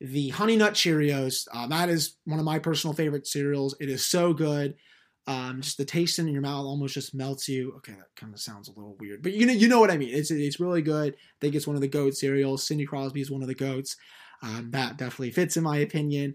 the 0.00 0.28
Honey 0.30 0.56
Nut 0.56 0.74
Cheerios. 0.74 1.48
Uh, 1.52 1.66
that 1.68 1.88
is 1.88 2.16
one 2.24 2.38
of 2.38 2.44
my 2.44 2.58
personal 2.58 2.94
favorite 2.94 3.26
cereals. 3.26 3.74
It 3.80 3.88
is 3.88 4.06
so 4.06 4.32
good. 4.32 4.76
Um, 5.26 5.62
just 5.62 5.78
the 5.78 5.84
taste 5.84 6.18
in 6.18 6.28
your 6.28 6.42
mouth 6.42 6.66
almost 6.66 6.94
just 6.94 7.14
melts 7.14 7.48
you. 7.48 7.72
Okay, 7.78 7.92
that 7.92 8.14
kind 8.16 8.34
of 8.34 8.40
sounds 8.40 8.68
a 8.68 8.72
little 8.72 8.96
weird, 9.00 9.22
but 9.22 9.32
you 9.32 9.46
know, 9.46 9.52
you 9.52 9.68
know 9.68 9.80
what 9.80 9.90
I 9.90 9.96
mean. 9.96 10.14
It's 10.14 10.30
it's 10.30 10.60
really 10.60 10.82
good. 10.82 11.14
I 11.14 11.36
think 11.40 11.54
it's 11.54 11.66
one 11.66 11.76
of 11.76 11.82
the 11.82 11.88
goat 11.88 12.14
cereals. 12.14 12.66
Cindy 12.66 12.84
Crosby 12.84 13.20
is 13.20 13.30
one 13.30 13.42
of 13.42 13.48
the 13.48 13.54
goats. 13.54 13.96
Um, 14.42 14.70
that 14.72 14.98
definitely 14.98 15.30
fits 15.30 15.56
in 15.56 15.62
my 15.62 15.78
opinion. 15.78 16.34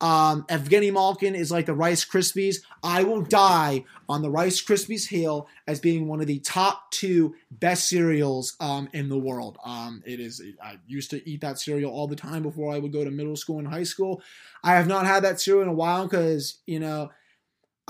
Um, 0.00 0.44
Evgeny 0.48 0.92
Malkin 0.92 1.34
is 1.34 1.50
like 1.50 1.66
the 1.66 1.74
Rice 1.74 2.06
Krispies. 2.06 2.56
I 2.82 3.04
will 3.04 3.20
die 3.20 3.84
on 4.08 4.22
the 4.22 4.30
Rice 4.30 4.62
Krispies 4.64 5.06
hill 5.06 5.46
as 5.66 5.78
being 5.78 6.08
one 6.08 6.22
of 6.22 6.26
the 6.26 6.38
top 6.38 6.90
two 6.90 7.34
best 7.50 7.88
cereals 7.88 8.56
um, 8.60 8.88
in 8.94 9.10
the 9.10 9.18
world. 9.18 9.58
Um, 9.62 10.02
it 10.06 10.18
is. 10.18 10.42
I 10.62 10.78
used 10.86 11.10
to 11.10 11.28
eat 11.28 11.42
that 11.42 11.58
cereal 11.58 11.92
all 11.92 12.08
the 12.08 12.16
time 12.16 12.42
before 12.42 12.72
I 12.72 12.78
would 12.78 12.92
go 12.92 13.04
to 13.04 13.10
middle 13.10 13.36
school 13.36 13.58
and 13.58 13.68
high 13.68 13.82
school. 13.82 14.22
I 14.64 14.72
have 14.72 14.86
not 14.86 15.04
had 15.04 15.24
that 15.24 15.38
cereal 15.38 15.62
in 15.62 15.68
a 15.68 15.74
while 15.74 16.04
because 16.04 16.58
you 16.66 16.80
know 16.80 17.10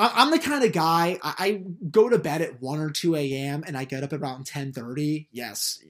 I, 0.00 0.23
am 0.23 0.30
the 0.30 0.38
kind 0.38 0.64
of 0.64 0.73
guy 0.73 1.19
I, 1.23 1.35
I, 1.38 1.62
go 1.90 2.09
to 2.09 2.19
bed 2.19 2.40
at 2.40 2.61
one 2.61 2.80
or 2.80 2.90
two 2.90 3.14
a.m. 3.14 3.64
and 3.66 3.76
I 3.76 3.85
get 3.85 4.02
up 4.02 4.12
around 4.12 4.47
ten 4.47 4.73
thirty. 4.73 5.28
Yes, 5.30 5.83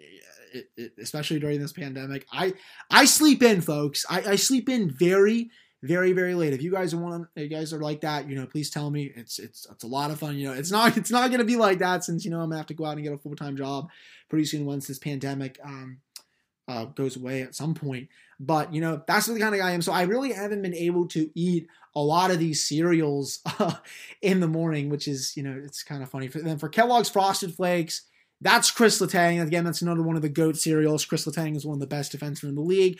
it, 0.52 0.70
it, 0.76 0.92
especially 1.00 1.38
during 1.38 1.60
this 1.60 1.72
pandemic, 1.72 2.26
I 2.32 2.54
I 2.90 3.04
sleep 3.04 3.42
in, 3.42 3.60
folks. 3.60 4.04
I, 4.10 4.22
I 4.22 4.36
sleep 4.36 4.68
in 4.68 4.90
very 4.90 5.50
very 5.82 6.12
very 6.12 6.34
late. 6.34 6.52
If 6.52 6.62
you 6.62 6.72
guys 6.72 6.94
want, 6.94 7.28
you 7.36 7.48
guys 7.48 7.72
are 7.72 7.80
like 7.80 8.02
that, 8.02 8.28
you 8.28 8.34
know, 8.34 8.46
please 8.46 8.68
tell 8.68 8.90
me. 8.90 9.12
It's 9.14 9.38
it's 9.38 9.66
it's 9.70 9.84
a 9.84 9.88
lot 9.88 10.10
of 10.10 10.18
fun. 10.18 10.36
You 10.36 10.48
know, 10.48 10.54
it's 10.54 10.70
not 10.70 10.96
it's 10.98 11.10
not 11.10 11.30
gonna 11.30 11.44
be 11.44 11.56
like 11.56 11.78
that 11.78 12.04
since 12.04 12.24
you 12.24 12.30
know 12.30 12.40
I'm 12.40 12.50
gonna 12.50 12.58
have 12.58 12.66
to 12.66 12.74
go 12.74 12.84
out 12.84 12.96
and 12.96 13.04
get 13.04 13.12
a 13.12 13.18
full 13.18 13.36
time 13.36 13.56
job 13.56 13.88
pretty 14.28 14.44
soon 14.44 14.66
once 14.66 14.86
this 14.86 14.98
pandemic 14.98 15.58
um 15.64 15.98
uh, 16.70 16.84
goes 16.84 17.16
away 17.16 17.42
at 17.42 17.54
some 17.56 17.74
point. 17.74 18.08
But 18.38 18.72
you 18.72 18.80
know, 18.80 19.02
that's 19.06 19.26
the 19.26 19.38
kind 19.38 19.54
of 19.54 19.60
guy 19.60 19.68
I 19.68 19.72
am. 19.72 19.82
So 19.82 19.92
I 19.92 20.02
really 20.02 20.32
haven't 20.32 20.62
been 20.62 20.74
able 20.74 21.08
to 21.08 21.28
eat 21.34 21.66
a 21.96 22.00
lot 22.00 22.30
of 22.30 22.38
these 22.38 22.64
cereals 22.64 23.40
uh, 23.58 23.74
in 24.22 24.40
the 24.40 24.46
morning, 24.46 24.88
which 24.88 25.08
is 25.08 25.36
you 25.36 25.42
know 25.42 25.60
it's 25.64 25.82
kind 25.82 26.02
of 26.02 26.08
funny. 26.08 26.28
For, 26.28 26.38
then 26.38 26.58
for 26.58 26.68
Kellogg's 26.68 27.10
Frosted 27.10 27.54
Flakes. 27.54 28.02
That's 28.42 28.70
Chris 28.70 29.02
Letang. 29.02 29.42
Again, 29.42 29.64
that's 29.64 29.82
another 29.82 30.02
one 30.02 30.16
of 30.16 30.22
the 30.22 30.30
GOAT 30.30 30.56
cereals. 30.56 31.04
Chris 31.04 31.26
Letang 31.26 31.56
is 31.56 31.66
one 31.66 31.74
of 31.74 31.80
the 31.80 31.86
best 31.86 32.16
defensemen 32.16 32.50
in 32.50 32.54
the 32.54 32.62
league. 32.62 32.98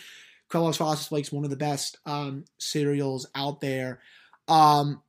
Kellogg's 0.50 0.76
Frosted 0.76 1.08
Flakes, 1.08 1.32
one 1.32 1.44
of 1.44 1.50
the 1.50 1.56
best 1.56 1.96
um, 2.04 2.44
cereals 2.58 3.26
out 3.34 3.62
there. 3.62 4.00
Um, 4.48 5.00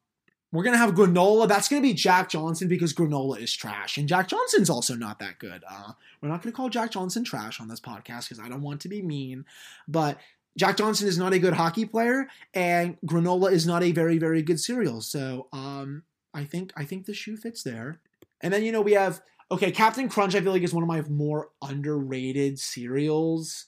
we're 0.51 0.63
gonna 0.63 0.77
have 0.77 0.93
granola. 0.93 1.47
That's 1.47 1.67
gonna 1.67 1.81
be 1.81 1.93
Jack 1.93 2.29
Johnson 2.29 2.67
because 2.67 2.93
granola 2.93 3.39
is 3.39 3.53
trash, 3.53 3.97
and 3.97 4.07
Jack 4.07 4.27
Johnson's 4.27 4.69
also 4.69 4.95
not 4.95 5.19
that 5.19 5.39
good. 5.39 5.63
Uh, 5.69 5.93
we're 6.21 6.29
not 6.29 6.41
gonna 6.41 6.53
call 6.53 6.69
Jack 6.69 6.91
Johnson 6.91 7.23
trash 7.23 7.59
on 7.61 7.67
this 7.67 7.79
podcast 7.79 8.29
because 8.29 8.39
I 8.39 8.49
don't 8.49 8.61
want 8.61 8.81
to 8.81 8.89
be 8.89 9.01
mean, 9.01 9.45
but 9.87 10.17
Jack 10.57 10.77
Johnson 10.77 11.07
is 11.07 11.17
not 11.17 11.33
a 11.33 11.39
good 11.39 11.53
hockey 11.53 11.85
player, 11.85 12.27
and 12.53 12.97
granola 13.05 13.51
is 13.51 13.65
not 13.65 13.83
a 13.83 13.91
very 13.91 14.17
very 14.17 14.41
good 14.41 14.59
cereal. 14.59 15.01
So 15.01 15.47
um, 15.53 16.03
I 16.33 16.43
think 16.43 16.73
I 16.75 16.85
think 16.85 17.05
the 17.05 17.13
shoe 17.13 17.37
fits 17.37 17.63
there. 17.63 17.99
And 18.41 18.53
then 18.53 18.63
you 18.63 18.71
know 18.71 18.81
we 18.81 18.93
have 18.93 19.21
okay 19.49 19.71
Captain 19.71 20.09
Crunch. 20.09 20.35
I 20.35 20.41
feel 20.41 20.51
like 20.51 20.63
is 20.63 20.73
one 20.73 20.83
of 20.83 20.89
my 20.89 21.01
more 21.03 21.49
underrated 21.61 22.59
cereals. 22.59 23.67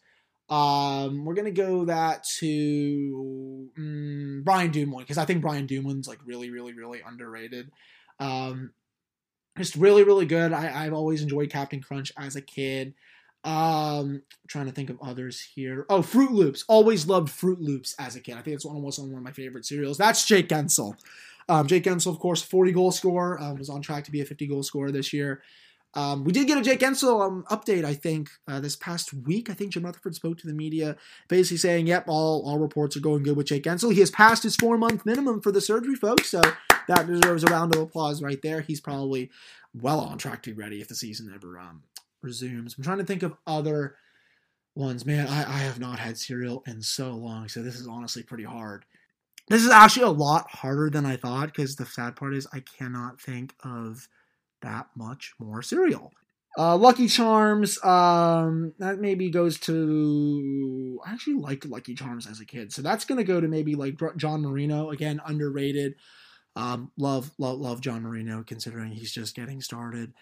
Um, 0.54 1.26
we're 1.26 1.34
gonna 1.34 1.50
go 1.50 1.86
that 1.86 2.24
to 2.40 3.72
mm, 3.76 4.44
Brian 4.44 4.70
Dumoulin 4.70 5.04
because 5.04 5.18
I 5.18 5.26
think 5.26 5.42
Brian 5.42 5.66
Dumoulin's 5.66 6.08
like 6.08 6.20
really, 6.28 6.52
really, 6.52 6.74
really 6.74 7.02
underrated. 7.04 7.72
Um, 8.20 8.72
just 9.58 9.76
really, 9.76 10.04
really 10.04 10.28
good. 10.28 10.54
I, 10.54 10.86
I've 10.86 10.94
always 10.94 11.24
enjoyed 11.24 11.50
Captain 11.50 11.82
Crunch 11.82 12.12
as 12.18 12.36
a 12.36 12.42
kid. 12.42 12.94
Um, 13.44 14.22
trying 14.48 14.68
to 14.68 14.72
think 14.72 14.92
of 14.92 15.00
others 15.02 15.42
here. 15.42 15.88
Oh, 15.90 16.02
Froot 16.02 16.30
Loops. 16.30 16.66
Always 16.68 17.08
loved 17.08 17.30
Froot 17.30 17.60
Loops 17.60 17.96
as 17.98 18.16
a 18.16 18.20
kid. 18.20 18.38
I 18.38 18.42
think 18.42 18.54
it's 18.54 18.64
almost 18.64 19.00
one 19.00 19.12
of 19.12 19.24
my 19.24 19.32
favorite 19.32 19.66
cereals. 19.66 19.98
That's 19.98 20.24
Jake 20.24 20.50
Guentzel. 20.50 20.96
Um, 21.50 21.66
Jake 21.66 21.84
Guentzel, 21.84 22.12
of 22.12 22.20
course, 22.20 22.44
40 22.44 22.72
goal 22.74 22.92
scorer. 22.92 23.42
Um, 23.42 23.58
was 23.58 23.70
on 23.72 23.82
track 23.82 24.04
to 24.04 24.12
be 24.12 24.22
a 24.22 24.26
50 24.26 24.46
goal 24.46 24.62
scorer 24.62 24.92
this 24.92 25.14
year. 25.14 25.42
Um, 25.96 26.24
we 26.24 26.32
did 26.32 26.48
get 26.48 26.58
a 26.58 26.62
Jake 26.62 26.80
Guentzel 26.80 27.22
um, 27.26 27.46
update, 27.52 27.86
I 27.86 27.94
think, 27.94 28.30
uh, 28.48 28.60
this 28.60 28.76
past 28.76 29.14
week. 29.14 29.50
I 29.50 29.54
think 29.54 29.74
Jim 29.74 29.86
Rutherford 29.86 30.16
spoke 30.16 30.40
to 30.40 30.48
the 30.48 30.54
media, 30.54 30.96
basically 31.28 31.58
saying, 31.58 31.88
"Yep, 31.88 32.06
all 32.08 32.44
all 32.46 32.58
reports 32.58 32.98
are 32.98 33.02
going 33.02 33.24
good 33.24 33.38
with 33.38 33.48
Jake 33.48 33.64
Guentzel. 33.64 33.94
He 33.94 34.00
has 34.00 34.10
passed 34.10 34.44
his 34.44 34.56
four 34.56 34.78
month 34.78 35.06
minimum 35.06 35.42
for 35.42 35.52
the 35.52 35.62
surgery, 35.62 35.96
folks. 35.96 36.30
So 36.30 36.42
that 36.88 37.06
deserves 37.06 37.44
a 37.44 37.48
round 37.48 37.76
of 37.76 37.82
applause 37.82 38.24
right 38.24 38.42
there. 38.42 38.62
He's 38.62 38.82
probably 38.82 39.30
well 39.74 40.00
on 40.00 40.18
track 40.18 40.42
to 40.44 40.54
be 40.54 40.62
ready 40.62 40.82
if 40.82 40.88
the 40.88 40.96
season 40.96 41.32
ever 41.34 41.60
um, 41.60 41.84
resumes. 42.22 42.76
I'm 42.78 42.84
trying 42.84 42.98
to 42.98 43.06
think 43.06 43.22
of 43.22 43.36
other 43.46 43.96
ones. 44.76 45.06
Man, 45.06 45.28
I, 45.28 45.42
I 45.42 45.58
have 45.60 45.80
not 45.80 46.00
had 46.00 46.18
cereal 46.18 46.64
in 46.66 46.82
so 46.82 47.12
long, 47.12 47.48
so 47.48 47.62
this 47.62 47.80
is 47.80 47.88
honestly 47.88 48.24
pretty 48.24 48.46
hard. 48.46 48.86
This 49.50 49.64
is 49.64 49.70
actually 49.70 50.06
a 50.06 50.10
lot 50.10 50.50
harder 50.50 50.90
than 50.90 51.06
I 51.06 51.18
thought 51.18 51.48
because 51.48 51.76
the 51.76 51.86
sad 51.86 52.16
part 52.16 52.34
is 52.34 52.48
I 52.52 52.62
cannot 52.62 53.22
think 53.22 53.54
of." 53.64 54.08
That 54.63 54.88
much 54.96 55.34
more 55.39 55.62
cereal. 55.62 56.12
Uh, 56.58 56.77
Lucky 56.77 57.08
Charms, 57.08 57.84
um, 57.84 58.74
that 58.77 59.00
maybe 59.00 59.29
goes 59.29 59.60
to. 59.62 61.00
I 61.05 61.13
actually 61.13 61.36
liked 61.36 61.65
Lucky 61.65 61.96
Charms 61.96 62.27
as 62.27 62.39
a 62.39 62.46
kid, 62.46 62.72
so 62.72 62.82
that's 62.82 63.05
gonna 63.05 63.24
go 63.24 63.41
to 63.41 63.48
maybe 63.48 63.75
like 63.75 64.00
John 64.17 64.41
Marino 64.41 64.91
again, 64.91 65.20
underrated. 65.25 65.96
Um, 66.55 66.91
love, 66.98 67.32
love, 67.39 67.60
love 67.60 67.82
John 67.82 68.03
Marino, 68.03 68.43
considering 68.46 68.91
he's 68.91 69.12
just 69.12 69.36
getting 69.36 69.62
started. 69.62 70.13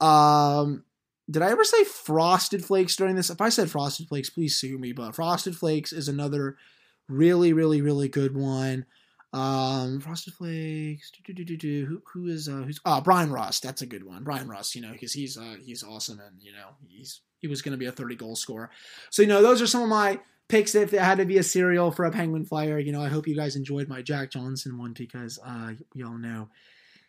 Um, 0.00 0.84
did 1.30 1.42
I 1.42 1.50
ever 1.50 1.64
say 1.64 1.84
Frosted 1.84 2.64
Flakes 2.64 2.96
during 2.96 3.16
this? 3.16 3.30
If 3.30 3.40
I 3.40 3.50
said 3.50 3.70
Frosted 3.70 4.08
Flakes, 4.08 4.30
please 4.30 4.56
sue 4.56 4.78
me. 4.78 4.92
But 4.92 5.14
Frosted 5.14 5.56
Flakes 5.56 5.92
is 5.92 6.08
another 6.08 6.56
really, 7.08 7.52
really, 7.52 7.82
really 7.82 8.08
good 8.08 8.34
one. 8.34 8.86
Um, 9.34 10.00
Frosted 10.00 10.34
Flakes. 10.34 11.10
Who 11.26 12.02
who 12.12 12.28
is 12.28 12.48
uh 12.48 12.62
who's 12.62 12.80
oh 12.84 13.00
Bryan 13.00 13.32
Rust? 13.32 13.64
That's 13.64 13.82
a 13.82 13.86
good 13.86 14.04
one. 14.04 14.22
Bryan 14.22 14.48
Rust. 14.48 14.76
you 14.76 14.80
know, 14.80 14.92
because 14.92 15.12
he's 15.12 15.36
uh 15.36 15.56
he's 15.64 15.82
awesome 15.82 16.20
and 16.20 16.40
you 16.40 16.52
know 16.52 16.68
he's 16.86 17.20
he 17.40 17.48
was 17.48 17.60
going 17.60 17.72
to 17.72 17.78
be 17.78 17.86
a 17.86 17.92
30 17.92 18.14
goal 18.14 18.36
scorer. 18.36 18.70
So 19.10 19.22
you 19.22 19.28
know 19.28 19.42
those 19.42 19.60
are 19.60 19.66
some 19.66 19.82
of 19.82 19.88
my 19.88 20.20
picks 20.48 20.76
if 20.76 20.92
there 20.92 21.02
had 21.02 21.18
to 21.18 21.24
be 21.24 21.38
a 21.38 21.42
cereal 21.42 21.90
for 21.90 22.04
a 22.04 22.12
Penguin 22.12 22.44
Flyer. 22.44 22.78
You 22.78 22.92
know, 22.92 23.02
I 23.02 23.08
hope 23.08 23.26
you 23.26 23.34
guys 23.34 23.56
enjoyed 23.56 23.88
my 23.88 24.02
Jack 24.02 24.30
Johnson 24.30 24.78
one 24.78 24.92
because 24.92 25.40
uh 25.44 25.72
we 25.96 26.04
all 26.04 26.16
know 26.16 26.48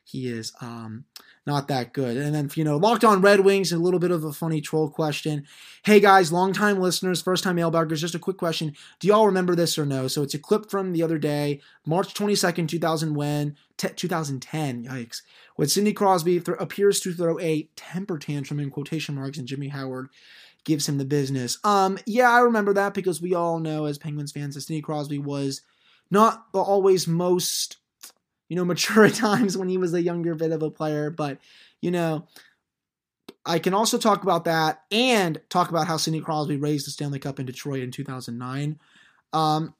he 0.07 0.27
is 0.27 0.53
um, 0.61 1.05
not 1.47 1.67
that 1.67 1.91
good. 1.91 2.15
And 2.15 2.33
then, 2.33 2.49
you 2.53 2.63
know, 2.63 2.77
Locked 2.77 3.03
On 3.03 3.21
Red 3.21 3.39
Wings, 3.39 3.71
a 3.71 3.79
little 3.79 3.99
bit 3.99 4.11
of 4.11 4.23
a 4.23 4.31
funny 4.31 4.61
troll 4.61 4.87
question. 4.87 5.45
Hey 5.83 5.99
guys, 5.99 6.31
longtime 6.31 6.79
listeners, 6.79 7.23
first 7.23 7.43
time 7.43 7.57
mailbaggers, 7.57 7.97
just 7.97 8.13
a 8.13 8.19
quick 8.19 8.37
question. 8.37 8.75
Do 8.99 9.07
y'all 9.07 9.25
remember 9.25 9.55
this 9.55 9.79
or 9.79 9.85
no? 9.85 10.07
So 10.07 10.21
it's 10.21 10.35
a 10.35 10.39
clip 10.39 10.69
from 10.69 10.93
the 10.93 11.01
other 11.01 11.17
day, 11.17 11.59
March 11.87 12.13
22nd, 12.13 12.67
2000 12.67 13.15
when, 13.15 13.57
t- 13.77 13.87
2010, 13.89 14.85
yikes, 14.85 15.23
when 15.55 15.67
Sidney 15.67 15.91
Crosby 15.91 16.39
th- 16.39 16.57
appears 16.59 16.99
to 16.99 17.11
throw 17.11 17.39
a 17.39 17.67
temper 17.75 18.19
tantrum 18.19 18.59
in 18.59 18.69
quotation 18.69 19.15
marks 19.15 19.39
and 19.39 19.47
Jimmy 19.47 19.69
Howard 19.69 20.09
gives 20.65 20.87
him 20.87 20.99
the 20.99 21.05
business. 21.05 21.57
Um, 21.63 21.97
yeah, 22.05 22.29
I 22.29 22.41
remember 22.41 22.73
that 22.73 22.93
because 22.93 23.23
we 23.23 23.33
all 23.33 23.59
know 23.59 23.85
as 23.85 23.97
Penguins 23.97 24.31
fans 24.31 24.53
that 24.53 24.61
Sidney 24.61 24.81
Crosby 24.81 25.17
was 25.17 25.63
not 26.11 26.51
the 26.53 26.59
always 26.59 27.07
most 27.07 27.77
you 28.47 28.55
know, 28.55 28.65
mature 28.65 29.05
at 29.05 29.13
times 29.15 29.57
when 29.57 29.69
he 29.69 29.77
was 29.77 29.93
a 29.93 30.01
younger 30.01 30.35
bit 30.35 30.51
of 30.51 30.63
a 30.63 30.69
player. 30.69 31.09
But, 31.09 31.39
you 31.81 31.91
know, 31.91 32.27
I 33.45 33.59
can 33.59 33.73
also 33.73 33.97
talk 33.97 34.23
about 34.23 34.45
that 34.45 34.83
and 34.91 35.39
talk 35.49 35.69
about 35.69 35.87
how 35.87 35.97
Sidney 35.97 36.21
Crosby 36.21 36.57
raised 36.57 36.87
the 36.87 36.91
Stanley 36.91 37.19
Cup 37.19 37.39
in 37.39 37.45
Detroit 37.45 37.83
in 37.83 37.91
2009. 37.91 38.79
Um, 39.33 39.73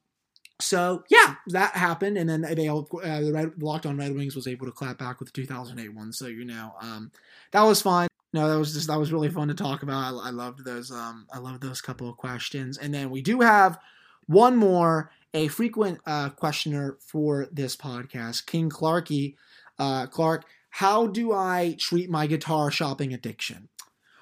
so 0.60 1.04
yeah, 1.10 1.36
that 1.48 1.76
happened, 1.76 2.18
and 2.18 2.30
then 2.30 2.42
they 2.42 2.70
uh, 2.70 2.82
the 2.84 3.32
Red, 3.34 3.62
Locked 3.62 3.86
On 3.86 3.98
Red 3.98 4.16
Wings 4.16 4.36
was 4.36 4.48
able 4.48 4.66
to 4.66 4.72
clap 4.72 4.98
back 4.98 5.20
with 5.20 5.28
the 5.28 5.42
2008 5.42 5.94
one. 5.94 6.14
So 6.14 6.28
you 6.28 6.46
know, 6.46 6.74
um, 6.82 7.12
that 7.52 7.64
was 7.64 7.82
fun. 7.82 8.08
No, 8.32 8.50
that 8.50 8.58
was 8.58 8.74
just 8.74 8.88
that 8.88 9.00
was 9.00 9.12
really 9.12 9.30
fun 9.30 9.50
to 9.50 9.54
talk 9.54 9.84
about. 9.84 10.14
I, 10.14 10.28
I 10.28 10.30
loved 10.30 10.64
those. 10.64 10.92
Um, 10.92 11.28
I 11.34 11.40
loved 11.40 11.62
those 11.62 11.82
couple 11.82 12.10
of 12.10 12.18
questions, 12.18 12.78
and 12.78 12.94
then 12.94 13.10
we 13.10 13.22
do 13.22 13.42
have 13.42 13.80
one 14.28 14.56
more, 14.56 15.12
a 15.36 15.50
frequent 15.50 16.00
uh, 16.08 16.30
questioner 16.30 16.98
for 17.02 17.48
this 17.52 17.76
podcast, 17.76 18.46
King 18.46 18.70
Clarky. 18.70 19.36
Uh, 19.78 20.08
Clark, 20.08 20.46
how 20.70 21.08
do 21.08 21.34
I 21.34 21.76
treat 21.78 22.10
my 22.10 22.26
guitar 22.26 22.72
shopping 22.72 23.14
addiction? 23.14 23.68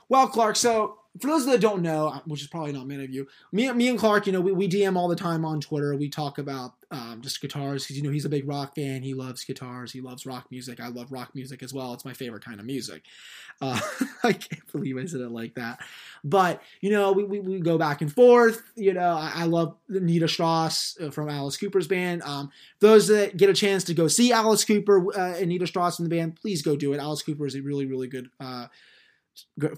Well, 0.10 0.28
Clark, 0.28 0.56
so 0.56 0.98
for 1.20 1.28
those 1.28 1.46
that 1.46 1.62
don't 1.62 1.82
know, 1.82 2.08
uh, 2.08 2.20
which 2.26 2.42
is 2.42 2.48
probably 2.48 2.72
not 2.72 2.88
many 2.88 3.04
of 3.04 3.12
you, 3.12 3.28
me, 3.52 3.72
me 3.72 3.88
and 3.88 4.00
Clark, 4.00 4.26
you 4.26 4.34
know, 4.34 4.42
we, 4.42 4.52
we 4.52 4.68
DM 4.68 4.96
all 4.96 5.08
the 5.08 5.16
time 5.16 5.46
on 5.46 5.62
Twitter. 5.62 5.96
We 5.96 6.10
talk 6.10 6.40
about 6.40 6.74
um, 6.90 7.22
just 7.22 7.40
guitars 7.40 7.84
because 7.84 7.98
you 7.98 8.04
know 8.04 8.12
he's 8.12 8.26
a 8.26 8.30
big 8.30 8.48
rock 8.48 8.76
fan. 8.76 9.04
He 9.04 9.14
loves 9.14 9.44
guitars. 9.44 9.92
He 9.92 10.02
loves 10.02 10.26
rock 10.26 10.48
music. 10.50 10.80
I 10.80 10.88
love 10.88 11.12
rock 11.12 11.36
music 11.36 11.62
as 11.62 11.74
well. 11.74 11.94
It's 11.94 12.06
my 12.06 12.14
favorite 12.14 12.44
kind 12.44 12.60
of 12.60 12.66
music. 12.66 13.04
Uh, 13.62 13.80
I 14.24 14.34
can't 14.34 14.72
believe 14.72 14.98
I 14.98 15.06
said 15.06 15.22
it 15.22 15.30
like 15.30 15.56
that. 15.56 15.80
But 16.24 16.62
you 16.82 16.90
know, 16.90 17.12
we, 17.12 17.24
we, 17.24 17.40
we 17.40 17.60
go 17.60 17.78
back 17.78 18.02
and 18.02 18.12
forth. 18.12 18.64
You 18.76 18.94
know, 18.94 19.16
I, 19.16 19.32
I 19.36 19.44
love 19.46 19.76
Nita 19.90 20.28
Strauss 20.28 20.98
uh, 21.00 21.12
from 21.12 21.30
Alice 21.30 21.58
Cooper's 21.58 21.88
band. 21.88 22.24
Um, 22.24 22.52
those 22.80 23.08
that 23.08 23.38
get 23.38 23.50
a 23.50 23.54
chance 23.54 23.84
to 23.86 23.94
go 23.94 24.08
see 24.08 24.32
Alice 24.32 24.66
Cooper 24.66 25.16
uh, 25.16 25.36
and 25.38 25.50
Nita 25.50 25.68
Strauss 25.68 26.00
in 26.00 26.06
the 26.06 26.16
band, 26.16 26.36
please 26.36 26.64
go 26.64 26.76
do 26.76 26.94
it. 26.94 27.00
Alice 27.00 27.22
Cooper 27.22 27.46
is 27.46 27.56
a 27.56 27.62
really 27.62 27.86
really 27.86 28.08
good 28.08 28.30
uh, 28.40 28.68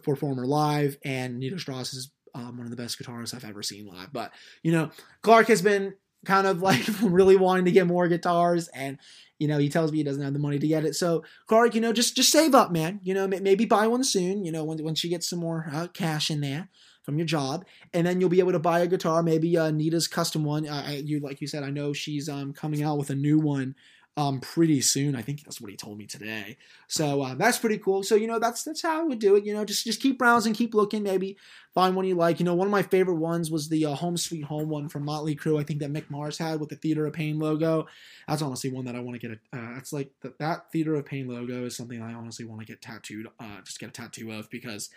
performer 0.03 0.45
live, 0.45 0.97
and 1.03 1.39
Nita 1.39 1.59
Strauss 1.59 1.93
is 1.93 2.11
um, 2.33 2.57
one 2.57 2.65
of 2.65 2.71
the 2.71 2.81
best 2.81 2.99
guitarists 2.99 3.33
I've 3.33 3.45
ever 3.45 3.63
seen 3.63 3.87
live. 3.87 4.11
But 4.11 4.31
you 4.63 4.71
know, 4.71 4.91
Clark 5.21 5.47
has 5.47 5.61
been 5.61 5.93
kind 6.25 6.47
of 6.47 6.61
like 6.61 6.83
really 7.01 7.37
wanting 7.37 7.65
to 7.65 7.71
get 7.71 7.87
more 7.87 8.07
guitars 8.07 8.67
and 8.69 8.97
you 9.39 9.47
know 9.47 9.57
he 9.57 9.69
tells 9.69 9.91
me 9.91 9.99
he 9.99 10.03
doesn't 10.03 10.23
have 10.23 10.33
the 10.33 10.39
money 10.39 10.59
to 10.59 10.67
get 10.67 10.85
it. 10.85 10.95
So 10.95 11.23
clark 11.47 11.75
you 11.75 11.81
know 11.81 11.93
just 11.93 12.15
just 12.15 12.31
save 12.31 12.53
up 12.53 12.71
man. 12.71 12.99
You 13.03 13.13
know 13.13 13.27
maybe 13.27 13.65
buy 13.65 13.87
one 13.87 14.03
soon 14.03 14.43
you 14.43 14.51
know 14.51 14.63
when, 14.63 14.83
once 14.83 15.03
you 15.03 15.09
get 15.09 15.23
some 15.23 15.39
more 15.39 15.69
uh, 15.71 15.87
cash 15.87 16.29
in 16.29 16.41
there 16.41 16.69
from 17.03 17.17
your 17.17 17.27
job. 17.27 17.65
And 17.93 18.05
then 18.05 18.19
you'll 18.19 18.29
be 18.29 18.39
able 18.39 18.53
to 18.53 18.59
buy 18.59 18.79
a 18.79 18.87
guitar 18.87 19.23
maybe 19.23 19.57
uh, 19.57 19.71
nita's 19.71 20.07
custom 20.07 20.43
one. 20.43 20.67
Uh, 20.67 20.97
you 21.03 21.19
like 21.19 21.41
you 21.41 21.47
said 21.47 21.63
i 21.63 21.69
know 21.69 21.93
she's 21.93 22.27
um, 22.27 22.53
coming 22.53 22.83
out 22.83 22.97
with 22.97 23.09
a 23.09 23.15
new 23.15 23.39
one 23.39 23.75
um, 24.17 24.39
pretty 24.39 24.79
soon. 24.81 25.15
I 25.15 25.21
think 25.21 25.43
that's 25.43 25.59
what 25.59 25.69
he 25.69 25.75
told 25.75 25.97
me 25.97 26.05
today. 26.05 26.57
So 26.87 27.21
uh, 27.21 27.35
that's 27.35 27.59
pretty 27.59 27.77
cool. 27.77 28.01
So 28.01 28.15
you 28.15 28.27
know 28.27 28.39
that's 28.39 28.63
that's 28.63 28.81
how 28.81 29.01
I 29.01 29.03
would 29.03 29.19
do 29.19 29.35
it. 29.35 29.45
You 29.45 29.53
know, 29.53 29.65
just 29.65 29.83
just 29.83 30.01
keep 30.01 30.17
browsing, 30.17 30.53
keep 30.53 30.73
looking, 30.73 31.03
maybe 31.03 31.37
find 31.73 31.95
one 31.95 32.05
you 32.05 32.15
like. 32.15 32.39
You 32.39 32.45
know, 32.45 32.55
one 32.55 32.67
of 32.67 32.71
my 32.71 32.81
favorite 32.81 33.15
ones 33.15 33.51
was 33.51 33.67
the 33.67 33.85
uh, 33.85 33.95
Home 33.95 34.15
Sweet 34.15 34.45
Home 34.45 34.69
one 34.69 34.87
from 34.87 35.03
Motley 35.03 35.35
Crue. 35.35 35.59
I 35.59 35.63
think 35.63 35.81
that 35.81 35.91
Mick 35.91 36.09
Mars 36.09 36.37
had 36.37 36.61
with 36.61 36.69
the 36.69 36.77
Theater 36.77 37.05
of 37.05 37.13
Pain 37.13 37.39
logo. 37.39 37.87
That's 38.27 38.41
honestly 38.41 38.71
one 38.71 38.85
that 38.85 38.95
I 38.95 39.01
want 39.01 39.19
to 39.19 39.27
get. 39.27 39.37
A, 39.37 39.57
uh, 39.57 39.73
that's 39.73 39.91
like 39.91 40.11
the, 40.21 40.33
that 40.39 40.71
Theater 40.71 40.95
of 40.95 41.05
Pain 41.05 41.27
logo 41.27 41.65
is 41.65 41.75
something 41.75 42.01
I 42.01 42.13
honestly 42.13 42.45
want 42.45 42.61
to 42.61 42.67
get 42.67 42.81
tattooed. 42.81 43.27
Uh, 43.39 43.61
just 43.65 43.79
get 43.79 43.89
a 43.89 43.91
tattoo 43.91 44.31
of 44.31 44.49
because 44.49 44.89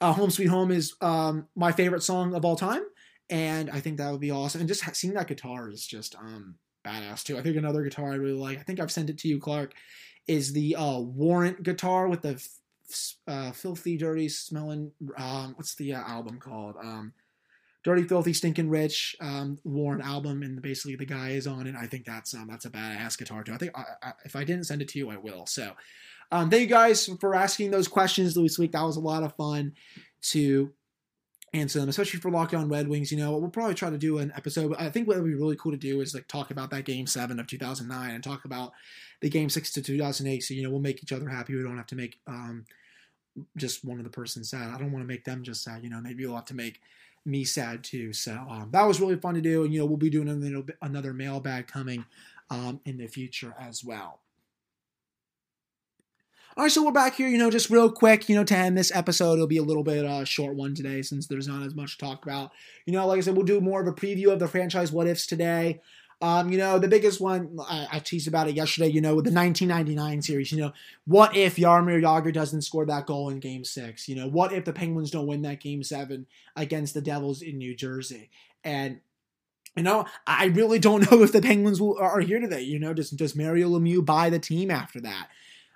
uh, 0.00 0.12
Home 0.12 0.30
Sweet 0.30 0.46
Home 0.46 0.70
is 0.70 0.94
um, 1.00 1.48
my 1.56 1.72
favorite 1.72 2.04
song 2.04 2.34
of 2.34 2.44
all 2.44 2.56
time. 2.56 2.82
And 3.28 3.70
I 3.70 3.80
think 3.80 3.98
that 3.98 4.10
would 4.10 4.20
be 4.20 4.32
awesome. 4.32 4.60
And 4.60 4.68
just 4.68 4.84
seeing 4.96 5.14
that 5.14 5.28
guitar 5.28 5.70
is 5.70 5.86
just 5.86 6.16
um, 6.16 6.56
badass 6.84 7.22
too. 7.22 7.38
I 7.38 7.42
think 7.42 7.56
another 7.56 7.82
guitar 7.82 8.12
I 8.12 8.16
really 8.16 8.38
like, 8.38 8.58
I 8.58 8.62
think 8.62 8.80
I've 8.80 8.92
sent 8.92 9.10
it 9.10 9.18
to 9.18 9.28
you, 9.28 9.38
Clark, 9.38 9.74
is 10.26 10.52
the 10.52 10.76
uh, 10.76 10.98
Warrant 10.98 11.62
guitar 11.62 12.08
with 12.08 12.22
the 12.22 12.42
uh, 13.26 13.52
filthy, 13.52 13.96
dirty, 13.96 14.28
smelling. 14.28 14.92
Um, 15.16 15.54
what's 15.56 15.74
the 15.74 15.94
uh, 15.94 16.00
album 16.00 16.38
called? 16.38 16.76
Um, 16.82 17.12
dirty, 17.84 18.02
filthy, 18.02 18.32
stinking 18.32 18.68
rich. 18.68 19.16
Um, 19.20 19.58
Warrant 19.64 20.04
album, 20.04 20.42
and 20.42 20.60
basically 20.60 20.96
the 20.96 21.06
guy 21.06 21.30
is 21.30 21.46
on 21.46 21.66
it. 21.66 21.74
I 21.74 21.86
think 21.86 22.04
that's 22.04 22.34
um, 22.34 22.48
that's 22.48 22.64
a 22.64 22.70
badass 22.70 23.18
guitar 23.18 23.42
too. 23.42 23.52
I 23.52 23.56
think 23.58 23.72
I, 23.76 23.84
I, 24.02 24.12
if 24.24 24.36
I 24.36 24.44
didn't 24.44 24.64
send 24.64 24.82
it 24.82 24.88
to 24.88 24.98
you, 24.98 25.10
I 25.10 25.16
will. 25.16 25.46
So, 25.46 25.72
um, 26.32 26.50
thank 26.50 26.62
you 26.62 26.68
guys 26.68 27.08
for 27.20 27.34
asking 27.34 27.70
those 27.70 27.88
questions 27.88 28.34
this 28.34 28.58
week. 28.58 28.72
That 28.72 28.82
was 28.82 28.96
a 28.96 29.00
lot 29.00 29.22
of 29.22 29.34
fun 29.36 29.72
to 30.22 30.72
answer 31.52 31.80
them, 31.80 31.88
especially 31.88 32.20
for 32.20 32.30
Locked 32.30 32.54
On 32.54 32.68
Red 32.68 32.88
Wings. 32.88 33.10
You 33.10 33.18
know, 33.18 33.36
we'll 33.36 33.50
probably 33.50 33.74
try 33.74 33.90
to 33.90 33.98
do 33.98 34.18
an 34.18 34.32
episode. 34.36 34.74
I 34.78 34.90
think 34.90 35.08
what 35.08 35.16
would 35.16 35.26
be 35.26 35.34
really 35.34 35.56
cool 35.56 35.72
to 35.72 35.78
do 35.78 36.00
is 36.00 36.14
like 36.14 36.28
talk 36.28 36.50
about 36.50 36.70
that 36.70 36.84
game 36.84 37.06
seven 37.06 37.40
of 37.40 37.46
2009 37.46 38.10
and 38.14 38.22
talk 38.22 38.44
about 38.44 38.72
the 39.20 39.28
game 39.28 39.48
six 39.48 39.72
to 39.72 39.82
2008. 39.82 40.40
So, 40.40 40.54
you 40.54 40.62
know, 40.62 40.70
we'll 40.70 40.80
make 40.80 41.02
each 41.02 41.12
other 41.12 41.28
happy. 41.28 41.54
We 41.54 41.62
don't 41.62 41.76
have 41.76 41.86
to 41.86 41.96
make 41.96 42.18
um, 42.26 42.66
just 43.56 43.84
one 43.84 43.98
of 43.98 44.04
the 44.04 44.10
person 44.10 44.44
sad. 44.44 44.70
I 44.70 44.78
don't 44.78 44.92
want 44.92 45.02
to 45.02 45.08
make 45.08 45.24
them 45.24 45.42
just 45.42 45.64
sad. 45.64 45.82
You 45.82 45.90
know, 45.90 46.00
maybe 46.00 46.24
we'll 46.24 46.36
have 46.36 46.44
to 46.46 46.54
make 46.54 46.80
me 47.24 47.44
sad 47.44 47.82
too. 47.82 48.12
So 48.12 48.32
um, 48.48 48.68
that 48.72 48.86
was 48.86 49.00
really 49.00 49.16
fun 49.16 49.34
to 49.34 49.40
do. 49.40 49.64
And, 49.64 49.72
you 49.72 49.80
know, 49.80 49.86
we'll 49.86 49.96
be 49.96 50.10
doing 50.10 50.28
another, 50.28 50.64
another 50.82 51.12
mailbag 51.12 51.66
coming 51.66 52.04
um, 52.50 52.80
in 52.84 52.96
the 52.96 53.06
future 53.06 53.54
as 53.58 53.84
well. 53.84 54.20
All 56.56 56.64
right, 56.64 56.72
so 56.72 56.84
we're 56.84 56.90
back 56.90 57.14
here, 57.14 57.28
you 57.28 57.38
know, 57.38 57.48
just 57.48 57.70
real 57.70 57.88
quick, 57.92 58.28
you 58.28 58.34
know, 58.34 58.42
to 58.42 58.56
end 58.56 58.76
this 58.76 58.90
episode. 58.92 59.34
It'll 59.34 59.46
be 59.46 59.58
a 59.58 59.62
little 59.62 59.84
bit 59.84 60.04
uh, 60.04 60.24
short 60.24 60.56
one 60.56 60.74
today 60.74 61.00
since 61.00 61.28
there's 61.28 61.46
not 61.46 61.62
as 61.62 61.76
much 61.76 61.96
to 61.96 62.04
talk 62.04 62.24
about. 62.24 62.50
You 62.86 62.92
know, 62.92 63.06
like 63.06 63.18
I 63.18 63.20
said, 63.20 63.36
we'll 63.36 63.46
do 63.46 63.60
more 63.60 63.80
of 63.80 63.86
a 63.86 63.92
preview 63.92 64.32
of 64.32 64.40
the 64.40 64.48
franchise 64.48 64.90
what 64.90 65.06
ifs 65.06 65.28
today. 65.28 65.80
Um, 66.20 66.50
you 66.50 66.58
know, 66.58 66.80
the 66.80 66.88
biggest 66.88 67.20
one, 67.20 67.56
I, 67.60 67.86
I 67.92 67.98
teased 68.00 68.26
about 68.26 68.48
it 68.48 68.56
yesterday, 68.56 68.88
you 68.88 69.00
know, 69.00 69.14
with 69.14 69.26
the 69.26 69.32
1999 69.32 70.22
series, 70.22 70.50
you 70.50 70.58
know, 70.58 70.72
what 71.04 71.36
if 71.36 71.54
Jaromir 71.54 72.02
Jagr 72.02 72.32
doesn't 72.32 72.62
score 72.62 72.84
that 72.84 73.06
goal 73.06 73.30
in 73.30 73.38
game 73.38 73.64
six? 73.64 74.08
You 74.08 74.16
know, 74.16 74.28
what 74.28 74.52
if 74.52 74.64
the 74.64 74.72
Penguins 74.72 75.12
don't 75.12 75.28
win 75.28 75.42
that 75.42 75.60
game 75.60 75.84
seven 75.84 76.26
against 76.56 76.94
the 76.94 77.00
Devils 77.00 77.42
in 77.42 77.58
New 77.58 77.76
Jersey? 77.76 78.28
And 78.64 79.00
you 79.76 79.84
know, 79.84 80.04
I 80.26 80.46
really 80.46 80.80
don't 80.80 81.08
know 81.12 81.22
if 81.22 81.30
the 81.30 81.40
Penguins 81.40 81.80
will, 81.80 81.96
are 81.98 82.20
here 82.20 82.40
today. 82.40 82.62
You 82.62 82.80
know, 82.80 82.92
does 82.92 83.10
does 83.10 83.36
Mario 83.36 83.68
Lemieux 83.68 84.04
buy 84.04 84.30
the 84.30 84.40
team 84.40 84.70
after 84.70 85.00
that? 85.02 85.28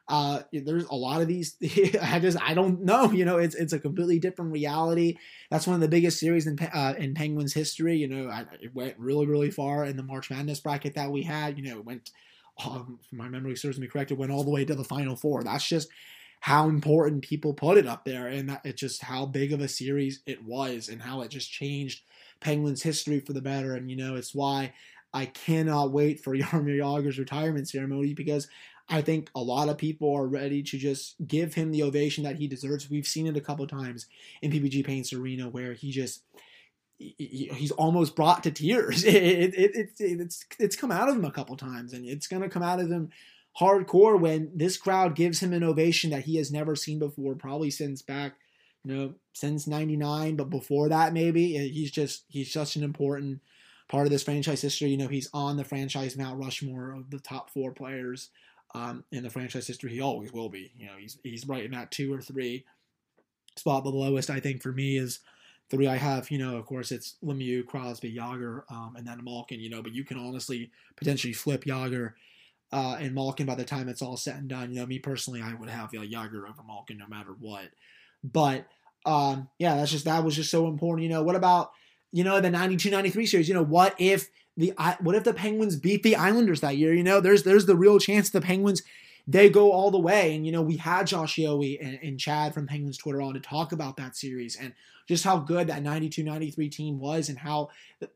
Uh, 0.06 0.42
there's 0.52 0.84
a 0.84 0.94
lot 0.94 1.22
of 1.22 1.28
these. 1.28 1.56
I 2.02 2.18
just 2.20 2.38
I 2.42 2.54
don't 2.54 2.82
know. 2.82 3.10
You 3.10 3.24
know, 3.24 3.38
it's 3.38 3.54
it's 3.54 3.72
a 3.72 3.78
completely 3.78 4.18
different 4.18 4.52
reality. 4.52 5.16
That's 5.50 5.66
one 5.66 5.74
of 5.74 5.80
the 5.80 5.88
biggest 5.88 6.20
series 6.20 6.46
in 6.46 6.58
uh, 6.60 6.94
in 6.98 7.14
Penguins 7.14 7.54
history. 7.54 7.96
You 7.96 8.08
know, 8.08 8.28
I, 8.28 8.44
it 8.60 8.74
went 8.74 8.98
really 8.98 9.26
really 9.26 9.50
far 9.50 9.84
in 9.84 9.96
the 9.96 10.02
March 10.02 10.30
Madness 10.30 10.60
bracket 10.60 10.94
that 10.94 11.10
we 11.10 11.22
had. 11.22 11.58
You 11.58 11.64
know, 11.70 11.78
it 11.78 11.84
went. 11.84 12.10
Um, 12.64 12.98
if 13.02 13.12
my 13.12 13.28
memory 13.28 13.56
serves 13.56 13.80
me 13.80 13.88
correct, 13.88 14.12
it 14.12 14.18
went 14.18 14.30
all 14.30 14.44
the 14.44 14.50
way 14.50 14.64
to 14.64 14.74
the 14.74 14.84
Final 14.84 15.16
Four. 15.16 15.42
That's 15.42 15.66
just 15.66 15.88
how 16.40 16.68
important 16.68 17.22
people 17.22 17.54
put 17.54 17.78
it 17.78 17.86
up 17.86 18.04
there, 18.04 18.26
and 18.28 18.50
that, 18.50 18.60
it's 18.64 18.80
just 18.80 19.02
how 19.02 19.24
big 19.26 19.52
of 19.52 19.60
a 19.60 19.68
series 19.68 20.20
it 20.26 20.44
was, 20.44 20.88
and 20.88 21.00
how 21.00 21.22
it 21.22 21.30
just 21.30 21.50
changed 21.50 22.02
Penguins 22.40 22.82
history 22.82 23.20
for 23.20 23.32
the 23.32 23.40
better. 23.40 23.74
And 23.74 23.90
you 23.90 23.96
know, 23.96 24.16
it's 24.16 24.34
why 24.34 24.74
I 25.14 25.26
cannot 25.26 25.92
wait 25.92 26.20
for 26.20 26.36
Jaromir 26.36 26.78
Jagr's 26.78 27.18
retirement 27.18 27.68
ceremony 27.68 28.14
because 28.14 28.48
I 28.88 29.00
think 29.00 29.30
a 29.34 29.40
lot 29.40 29.68
of 29.68 29.78
people 29.78 30.14
are 30.14 30.26
ready 30.26 30.62
to 30.62 30.78
just 30.78 31.14
give 31.26 31.54
him 31.54 31.70
the 31.70 31.82
ovation 31.82 32.24
that 32.24 32.36
he 32.36 32.46
deserves. 32.46 32.90
We've 32.90 33.06
seen 33.06 33.26
it 33.26 33.36
a 33.36 33.40
couple 33.40 33.66
times 33.66 34.06
in 34.42 34.50
PPG 34.50 34.84
Paints 34.84 35.12
Arena 35.12 35.48
where 35.48 35.72
he 35.72 35.90
just 35.90 36.22
he's 36.98 37.70
almost 37.72 38.14
brought 38.14 38.42
to 38.44 38.50
tears. 38.50 39.04
It, 39.14 39.54
it, 39.54 39.76
it, 39.76 39.90
it, 39.98 40.20
it's 40.20 40.44
it's 40.58 40.76
come 40.76 40.90
out 40.90 41.08
of 41.08 41.16
him 41.16 41.24
a 41.24 41.30
couple 41.30 41.56
times, 41.56 41.92
and 41.92 42.04
it's 42.06 42.26
gonna 42.26 42.48
come 42.48 42.62
out 42.62 42.80
of 42.80 42.90
him 42.90 43.10
hardcore 43.58 44.18
when 44.18 44.50
this 44.54 44.76
crowd 44.76 45.14
gives 45.14 45.40
him 45.40 45.52
an 45.52 45.62
ovation 45.62 46.10
that 46.10 46.24
he 46.24 46.36
has 46.36 46.52
never 46.52 46.74
seen 46.76 46.98
before, 46.98 47.34
probably 47.34 47.70
since 47.70 48.02
back, 48.02 48.34
you 48.84 48.94
know, 48.94 49.14
since 49.32 49.66
'99, 49.66 50.36
but 50.36 50.50
before 50.50 50.88
that 50.88 51.12
maybe. 51.12 51.56
Eh, 51.56 51.68
he's 51.68 51.90
just 51.90 52.24
he's 52.28 52.52
such 52.52 52.76
an 52.76 52.84
important 52.84 53.40
part 53.88 54.06
of 54.06 54.10
this 54.10 54.22
franchise 54.22 54.60
history. 54.60 54.90
You 54.90 54.98
know, 54.98 55.08
he's 55.08 55.30
on 55.32 55.56
the 55.56 55.64
franchise 55.64 56.16
Mount 56.16 56.38
Rushmore 56.38 56.92
of 56.92 57.10
the 57.10 57.18
top 57.18 57.50
four 57.50 57.72
players 57.72 58.30
um, 58.74 59.04
in 59.12 59.22
the 59.22 59.30
franchise 59.30 59.66
history. 59.66 59.92
He 59.92 60.00
always 60.00 60.32
will 60.32 60.48
be. 60.48 60.72
You 60.76 60.86
know, 60.86 60.92
he's 60.98 61.18
he's 61.22 61.48
right 61.48 61.64
in 61.64 61.70
that 61.72 61.90
two 61.90 62.12
or 62.12 62.20
three 62.20 62.64
spot. 63.56 63.84
The 63.84 63.90
lowest 63.90 64.30
I 64.30 64.40
think 64.40 64.62
for 64.62 64.72
me 64.72 64.96
is 64.96 65.20
three. 65.70 65.86
I 65.86 65.96
have, 65.96 66.30
you 66.30 66.38
know, 66.38 66.56
of 66.56 66.66
course 66.66 66.92
it's 66.92 67.16
Lemieux, 67.24 67.66
Crosby, 67.66 68.14
Jagr, 68.14 68.62
um, 68.70 68.94
and 68.96 69.06
then 69.06 69.22
Malkin. 69.22 69.60
You 69.60 69.70
know, 69.70 69.82
but 69.82 69.94
you 69.94 70.04
can 70.04 70.18
honestly 70.18 70.70
potentially 70.96 71.32
flip 71.32 71.64
Jagr. 71.64 72.12
Uh, 72.72 72.96
and 72.98 73.14
Malkin 73.14 73.46
by 73.46 73.54
the 73.54 73.64
time 73.64 73.88
it's 73.88 74.02
all 74.02 74.16
said 74.16 74.36
and 74.36 74.48
done, 74.48 74.70
you 74.70 74.80
know, 74.80 74.86
me 74.86 74.98
personally, 74.98 75.40
I 75.40 75.54
would 75.54 75.68
have 75.68 75.92
Jagr 75.92 76.48
over 76.48 76.62
Malkin 76.66 76.98
no 76.98 77.06
matter 77.06 77.30
what. 77.38 77.68
But 78.24 78.66
um, 79.06 79.48
yeah, 79.58 79.76
that's 79.76 79.92
just 79.92 80.06
that 80.06 80.24
was 80.24 80.34
just 80.34 80.50
so 80.50 80.66
important. 80.66 81.04
You 81.04 81.10
know, 81.10 81.22
what 81.22 81.36
about 81.36 81.70
you 82.10 82.24
know 82.24 82.40
the 82.40 82.48
92-93 82.48 83.28
series? 83.28 83.48
You 83.48 83.54
know, 83.54 83.62
what 83.62 83.94
if 83.98 84.28
the 84.56 84.72
what 85.00 85.14
if 85.14 85.24
the 85.24 85.34
Penguins 85.34 85.76
beat 85.76 86.02
the 86.02 86.16
Islanders 86.16 86.60
that 86.60 86.76
year? 86.76 86.94
You 86.94 87.02
know, 87.02 87.20
there's 87.20 87.42
there's 87.42 87.66
the 87.66 87.76
real 87.76 87.98
chance 87.98 88.30
the 88.30 88.40
Penguins 88.40 88.82
they 89.26 89.48
go 89.48 89.72
all 89.72 89.90
the 89.90 89.98
way. 89.98 90.34
And 90.34 90.44
you 90.46 90.52
know, 90.52 90.62
we 90.62 90.76
had 90.76 91.06
Josh 91.06 91.36
Yohe 91.36 91.78
and, 91.80 91.98
and 92.02 92.20
Chad 92.20 92.54
from 92.54 92.66
Penguins 92.66 92.98
Twitter 92.98 93.22
on 93.22 93.34
to 93.34 93.40
talk 93.40 93.72
about 93.72 93.96
that 93.96 94.16
series 94.16 94.56
and 94.56 94.74
just 95.08 95.24
how 95.24 95.38
good 95.38 95.66
that 95.68 95.82
92-93 95.82 96.70
team 96.70 96.98
was 96.98 97.28
and 97.28 97.38
how 97.38 97.70
the, 98.00 98.10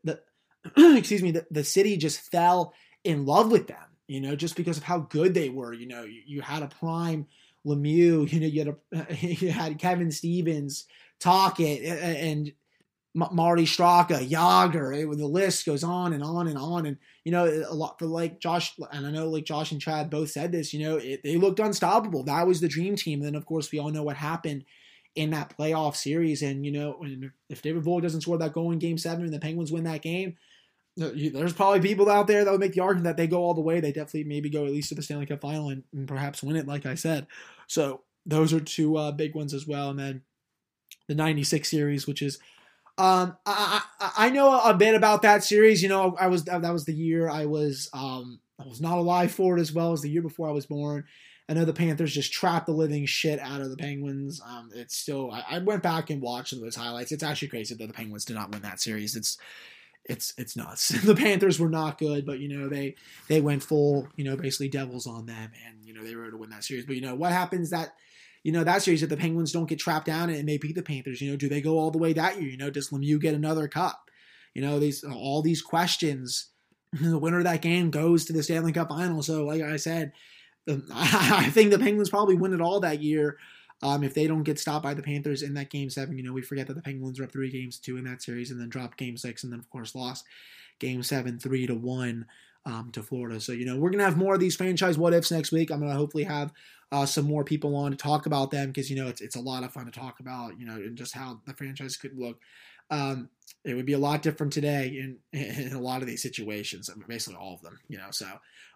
the 0.75 0.97
excuse 0.97 1.21
me 1.21 1.31
the, 1.31 1.45
the 1.51 1.63
city 1.63 1.97
just 1.97 2.31
fell 2.31 2.73
in 3.03 3.25
love 3.25 3.51
with 3.51 3.67
them. 3.67 3.77
You 4.07 4.21
know, 4.21 4.35
just 4.35 4.55
because 4.55 4.77
of 4.77 4.83
how 4.83 4.99
good 4.99 5.33
they 5.35 5.49
were. 5.49 5.73
You 5.73 5.87
know, 5.87 6.03
you, 6.03 6.21
you 6.25 6.41
had 6.41 6.63
a 6.63 6.67
prime 6.67 7.27
Lemieux. 7.65 8.31
You 8.31 8.39
know, 8.39 8.47
you 8.47 8.65
had 8.65 8.75
a, 9.09 9.15
you 9.25 9.51
had 9.51 9.77
Kevin 9.77 10.11
Stevens, 10.11 10.85
Tocchet, 11.19 11.83
and 11.83 12.51
Marty 13.15 13.65
Straka, 13.65 14.27
Jagr, 14.27 14.95
it, 14.95 15.17
the 15.17 15.25
list 15.25 15.65
goes 15.65 15.83
on 15.83 16.13
and 16.13 16.23
on 16.23 16.47
and 16.47 16.57
on. 16.57 16.85
And, 16.85 16.97
you 17.23 17.31
know, 17.31 17.45
a 17.45 17.73
lot 17.73 17.97
for 17.97 18.05
like 18.05 18.39
Josh, 18.39 18.73
and 18.91 19.05
I 19.05 19.11
know 19.11 19.27
like 19.29 19.45
Josh 19.45 19.71
and 19.71 19.81
Chad 19.81 20.09
both 20.09 20.29
said 20.29 20.51
this, 20.51 20.73
you 20.73 20.87
know, 20.87 20.97
it, 20.97 21.23
they 21.23 21.37
looked 21.37 21.59
unstoppable. 21.59 22.23
That 22.23 22.45
was 22.45 22.61
the 22.61 22.67
dream 22.67 22.95
team. 22.95 23.19
And 23.19 23.27
then, 23.27 23.35
of 23.35 23.45
course, 23.45 23.71
we 23.71 23.79
all 23.79 23.89
know 23.89 24.03
what 24.03 24.15
happened 24.15 24.65
in 25.15 25.31
that 25.31 25.57
playoff 25.57 25.95
series. 25.95 26.43
And, 26.43 26.65
you 26.65 26.71
know, 26.71 27.03
if 27.49 27.61
David 27.61 27.83
Volek 27.83 28.03
doesn't 28.03 28.21
score 28.21 28.37
that 28.37 28.53
goal 28.53 28.71
in 28.71 28.79
game 28.79 28.97
seven 28.97 29.25
and 29.25 29.33
the 29.33 29.39
Penguins 29.39 29.71
win 29.71 29.85
that 29.85 30.03
game, 30.03 30.37
there's 30.95 31.53
probably 31.53 31.79
people 31.79 32.09
out 32.09 32.27
there 32.27 32.43
that 32.43 32.51
would 32.51 32.59
make 32.59 32.73
the 32.73 32.81
argument 32.81 33.05
that 33.05 33.17
they 33.17 33.27
go 33.27 33.41
all 33.41 33.53
the 33.53 33.61
way. 33.61 33.79
They 33.79 33.91
definitely 33.91 34.25
maybe 34.25 34.49
go 34.49 34.65
at 34.65 34.71
least 34.71 34.89
to 34.89 34.95
the 34.95 35.01
Stanley 35.01 35.25
Cup 35.25 35.41
final 35.41 35.69
and, 35.69 35.83
and 35.93 36.07
perhaps 36.07 36.43
win 36.43 36.57
it, 36.57 36.67
like 36.67 36.85
I 36.85 36.95
said. 36.95 37.25
So 37.67 38.01
those 38.25 38.53
are 38.53 38.59
two 38.59 38.97
uh, 38.97 39.11
big 39.11 39.33
ones 39.33 39.53
as 39.53 39.65
well. 39.65 39.89
And 39.89 39.99
then 39.99 40.21
the 41.07 41.15
96 41.15 41.69
series, 41.69 42.05
which 42.05 42.21
is 42.21 42.39
um, 42.99 43.37
I, 43.45 43.81
I, 44.01 44.11
I 44.25 44.29
know 44.29 44.59
a 44.59 44.73
bit 44.73 44.93
about 44.93 45.21
that 45.21 45.43
series. 45.43 45.81
You 45.81 45.87
know, 45.87 46.17
I 46.19 46.27
was 46.27 46.43
that 46.43 46.61
was 46.61 46.83
the 46.83 46.93
year 46.93 47.29
I 47.29 47.45
was 47.45 47.89
um 47.93 48.41
I 48.59 48.67
was 48.67 48.81
not 48.81 48.97
alive 48.97 49.31
for 49.31 49.57
it 49.57 49.61
as 49.61 49.71
well 49.71 49.93
as 49.93 50.01
the 50.01 50.09
year 50.09 50.21
before 50.21 50.49
I 50.49 50.51
was 50.51 50.65
born. 50.65 51.05
I 51.47 51.53
know 51.53 51.63
the 51.63 51.73
Panthers 51.73 52.13
just 52.13 52.33
trapped 52.33 52.65
the 52.65 52.73
living 52.73 53.05
shit 53.05 53.39
out 53.39 53.61
of 53.61 53.69
the 53.71 53.77
Penguins. 53.77 54.41
Um, 54.45 54.69
it's 54.75 54.97
still 54.97 55.31
I, 55.31 55.43
I 55.49 55.59
went 55.59 55.81
back 55.81 56.09
and 56.09 56.21
watched 56.21 56.53
those 56.59 56.75
highlights. 56.75 57.13
It's 57.13 57.23
actually 57.23 57.47
crazy 57.47 57.73
that 57.73 57.87
the 57.87 57.93
Penguins 57.93 58.25
did 58.25 58.35
not 58.35 58.51
win 58.51 58.63
that 58.63 58.81
series. 58.81 59.15
It's 59.15 59.37
it's 60.03 60.33
it's 60.37 60.57
nuts. 60.57 60.89
the 61.05 61.15
Panthers 61.15 61.57
were 61.57 61.69
not 61.69 61.99
good, 61.99 62.25
but 62.25 62.39
you 62.39 62.49
know 62.49 62.67
they 62.67 62.95
they 63.29 63.39
went 63.39 63.63
full 63.63 64.09
you 64.17 64.25
know 64.25 64.35
basically 64.35 64.67
devils 64.67 65.07
on 65.07 65.25
them, 65.25 65.51
and 65.65 65.85
you 65.85 65.93
know 65.93 66.03
they 66.03 66.15
were 66.15 66.23
able 66.23 66.31
to 66.31 66.37
win 66.37 66.49
that 66.49 66.65
series. 66.65 66.85
But 66.85 66.97
you 66.97 67.01
know 67.01 67.15
what 67.15 67.31
happens 67.31 67.69
that 67.69 67.93
you 68.43 68.51
know, 68.51 68.63
that 68.63 68.81
series, 68.81 69.03
if 69.03 69.09
the 69.09 69.17
Penguins 69.17 69.51
don't 69.51 69.67
get 69.67 69.79
trapped 69.79 70.05
down 70.05 70.29
and 70.29 70.45
may 70.45 70.57
beat 70.57 70.75
the 70.75 70.83
Panthers, 70.83 71.21
you 71.21 71.29
know, 71.31 71.37
do 71.37 71.49
they 71.49 71.61
go 71.61 71.77
all 71.77 71.91
the 71.91 71.97
way 71.97 72.13
that 72.13 72.41
year? 72.41 72.49
You 72.49 72.57
know, 72.57 72.69
does 72.69 72.89
Lemieux 72.89 73.19
get 73.19 73.35
another 73.35 73.67
cup? 73.67 74.09
You 74.53 74.61
know, 74.61 74.79
these 74.79 75.03
all 75.03 75.41
these 75.41 75.61
questions. 75.61 76.49
The 76.91 77.19
winner 77.19 77.37
of 77.37 77.43
that 77.43 77.61
game 77.61 77.91
goes 77.91 78.25
to 78.25 78.33
the 78.33 78.41
Stanley 78.41 78.71
Cup 78.71 78.89
final. 78.89 79.21
So, 79.21 79.45
like 79.45 79.61
I 79.61 79.75
said, 79.75 80.11
I 80.91 81.47
think 81.51 81.69
the 81.69 81.77
Penguins 81.77 82.09
probably 82.09 82.33
win 82.33 82.51
it 82.51 82.61
all 82.61 82.79
that 82.79 82.99
year. 82.99 83.37
Um, 83.83 84.03
if 84.03 84.15
they 84.15 84.25
don't 84.25 84.41
get 84.41 84.57
stopped 84.57 84.83
by 84.83 84.95
the 84.95 85.03
Panthers 85.03 85.43
in 85.43 85.53
that 85.53 85.69
game 85.69 85.91
seven, 85.91 86.17
you 86.17 86.23
know, 86.23 86.33
we 86.33 86.41
forget 86.41 86.65
that 86.65 86.73
the 86.73 86.81
Penguins 86.81 87.19
were 87.19 87.25
up 87.25 87.31
three 87.31 87.51
games 87.51 87.77
two 87.77 87.97
in 87.97 88.05
that 88.05 88.23
series 88.23 88.49
and 88.49 88.59
then 88.59 88.69
dropped 88.69 88.97
game 88.97 89.17
six 89.17 89.43
and 89.43 89.53
then, 89.53 89.59
of 89.59 89.69
course, 89.69 89.93
lost 89.93 90.25
game 90.79 91.03
seven, 91.03 91.37
three 91.37 91.67
to 91.67 91.75
one 91.75 92.25
um, 92.65 92.89
to 92.93 93.03
Florida. 93.03 93.39
So, 93.39 93.51
you 93.51 93.65
know, 93.65 93.77
we're 93.77 93.89
going 93.89 93.99
to 93.99 94.05
have 94.05 94.17
more 94.17 94.33
of 94.33 94.39
these 94.39 94.55
franchise 94.55 94.97
what 94.97 95.13
ifs 95.13 95.31
next 95.31 95.51
week. 95.51 95.71
I'm 95.71 95.79
going 95.79 95.91
to 95.91 95.97
hopefully 95.97 96.23
have 96.23 96.51
uh, 96.91 97.05
some 97.05 97.25
more 97.25 97.43
people 97.43 97.75
on 97.75 97.91
to 97.91 97.97
talk 97.97 98.25
about 98.25 98.51
them 98.51 98.67
because, 98.67 98.89
you 98.89 98.95
know, 98.95 99.07
it's, 99.07 99.21
it's 99.21 99.35
a 99.35 99.41
lot 99.41 99.63
of 99.63 99.71
fun 99.71 99.85
to 99.85 99.91
talk 99.91 100.19
about, 100.19 100.59
you 100.59 100.65
know, 100.65 100.75
and 100.75 100.97
just 100.97 101.13
how 101.13 101.39
the 101.45 101.53
franchise 101.53 101.97
could 101.97 102.17
look. 102.17 102.39
Um, 102.91 103.29
it 103.63 103.75
would 103.75 103.85
be 103.85 103.93
a 103.93 103.99
lot 103.99 104.23
different 104.23 104.51
today 104.51 104.87
in, 104.87 105.17
in 105.39 105.73
a 105.73 105.81
lot 105.81 106.01
of 106.01 106.07
these 106.07 106.23
situations, 106.23 106.89
basically 107.07 107.37
all 107.39 107.53
of 107.53 107.61
them, 107.61 107.79
you 107.87 107.97
know. 107.97 108.07
So, 108.11 108.27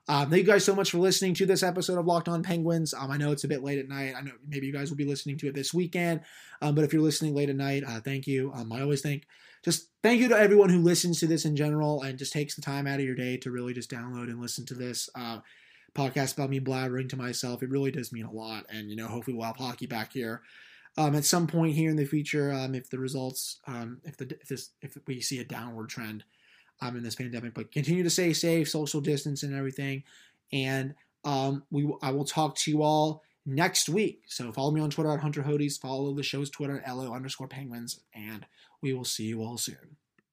um, 0.08 0.30
thank 0.30 0.46
you 0.46 0.52
guys 0.52 0.66
so 0.66 0.76
much 0.76 0.92
for 0.92 0.98
listening 0.98 1.34
to 1.36 1.46
this 1.46 1.64
episode 1.64 1.98
of 1.98 2.06
Locked 2.06 2.28
On 2.28 2.44
Penguins. 2.44 2.94
Um, 2.94 3.10
I 3.10 3.18
know 3.18 3.32
it's 3.32 3.46
a 3.46 3.48
bit 3.48 3.64
late 3.64 3.80
at 3.80 3.88
night. 3.88 4.14
I 4.16 4.22
know 4.22 4.34
maybe 4.48 4.68
you 4.68 4.74
guys 4.74 4.90
will 4.90 4.98
be 4.98 5.06
listening 5.06 5.38
to 5.38 5.48
it 5.48 5.56
this 5.56 5.74
weekend, 5.74 6.22
um, 6.62 6.76
but 6.76 6.84
if 6.84 6.92
you're 6.92 7.02
listening 7.02 7.34
late 7.34 7.50
at 7.50 7.56
night, 7.56 7.84
uh, 7.88 8.02
thank 8.02 8.28
you. 8.28 8.52
Um, 8.54 8.72
I 8.74 8.82
always 8.82 9.02
think 9.02 9.26
just 9.64 9.88
thank 10.04 10.20
you 10.20 10.28
to 10.28 10.38
everyone 10.38 10.70
who 10.70 10.80
listens 10.80 11.22
to 11.22 11.28
this 11.28 11.46
in 11.46 11.56
general 11.56 12.02
and 12.04 12.20
just 12.20 12.34
takes 12.34 12.56
the 12.56 12.62
time 12.62 12.86
out 12.86 13.00
of 13.00 13.06
your 13.06 13.16
day 13.16 13.38
to 13.38 13.52
really 13.52 13.74
just 13.74 13.90
download 13.90 14.26
and 14.26 14.42
listen 14.42 14.66
to 14.66 14.74
this 14.74 15.10
uh, 15.16 15.40
podcast 15.96 16.34
about 16.34 16.50
me 16.50 16.60
blabbering 16.60 17.10
to 17.10 17.18
myself. 17.18 17.64
It 17.64 17.70
really 17.70 17.92
does 17.92 18.12
mean 18.12 18.26
a 18.26 18.32
lot, 18.32 18.66
and 18.70 18.90
you 18.90 18.96
know, 18.96 19.08
hopefully 19.08 19.36
we'll 19.36 19.48
have 19.48 19.58
hockey 19.58 19.86
back 19.86 20.14
here 20.14 20.42
um, 20.98 21.16
at 21.16 21.26
some 21.26 21.48
point 21.48 21.74
here 21.74 21.90
in 21.90 21.96
the 21.96 22.06
future, 22.06 22.52
um, 22.52 22.76
if 22.76 22.90
the 22.90 23.00
results, 23.00 23.60
um, 23.66 24.00
if 24.04 24.18
the 24.18 24.26
if 24.42 24.48
this 24.48 24.70
if 24.82 24.98
we 25.08 25.22
see 25.22 25.40
a 25.40 25.44
downward 25.44 25.90
trend 25.90 26.24
um, 26.82 26.96
in 26.96 27.04
this 27.04 27.16
pandemic, 27.16 27.54
but 27.54 27.72
continue 27.72 28.04
to 28.04 28.10
stay 28.10 28.34
safe, 28.34 28.70
social 28.70 29.02
distance, 29.02 29.44
and 29.44 29.56
everything. 29.56 30.04
And 30.52 30.94
um, 31.24 31.64
we 31.72 31.92
I 32.02 32.12
will 32.12 32.26
talk 32.26 32.56
to 32.58 32.72
you 32.72 32.84
all 32.84 33.24
next 33.46 33.90
week. 33.90 34.24
So 34.28 34.52
follow 34.52 34.72
me 34.72 34.82
on 34.82 34.92
Twitter 34.92 35.12
at 35.12 35.22
Hunter 35.22 35.42
Hodes. 35.44 35.80
Follow 35.80 36.14
the 36.14 36.24
show's 36.24 36.52
Twitter 36.52 36.80
at 36.86 36.96
LO 36.96 37.12
underscore 37.12 37.48
Penguins, 37.48 38.00
and 38.14 38.46
we 38.82 38.94
will 38.94 39.06
see 39.06 39.26
you 39.26 39.42
all 39.42 39.58
soon. 39.58 39.98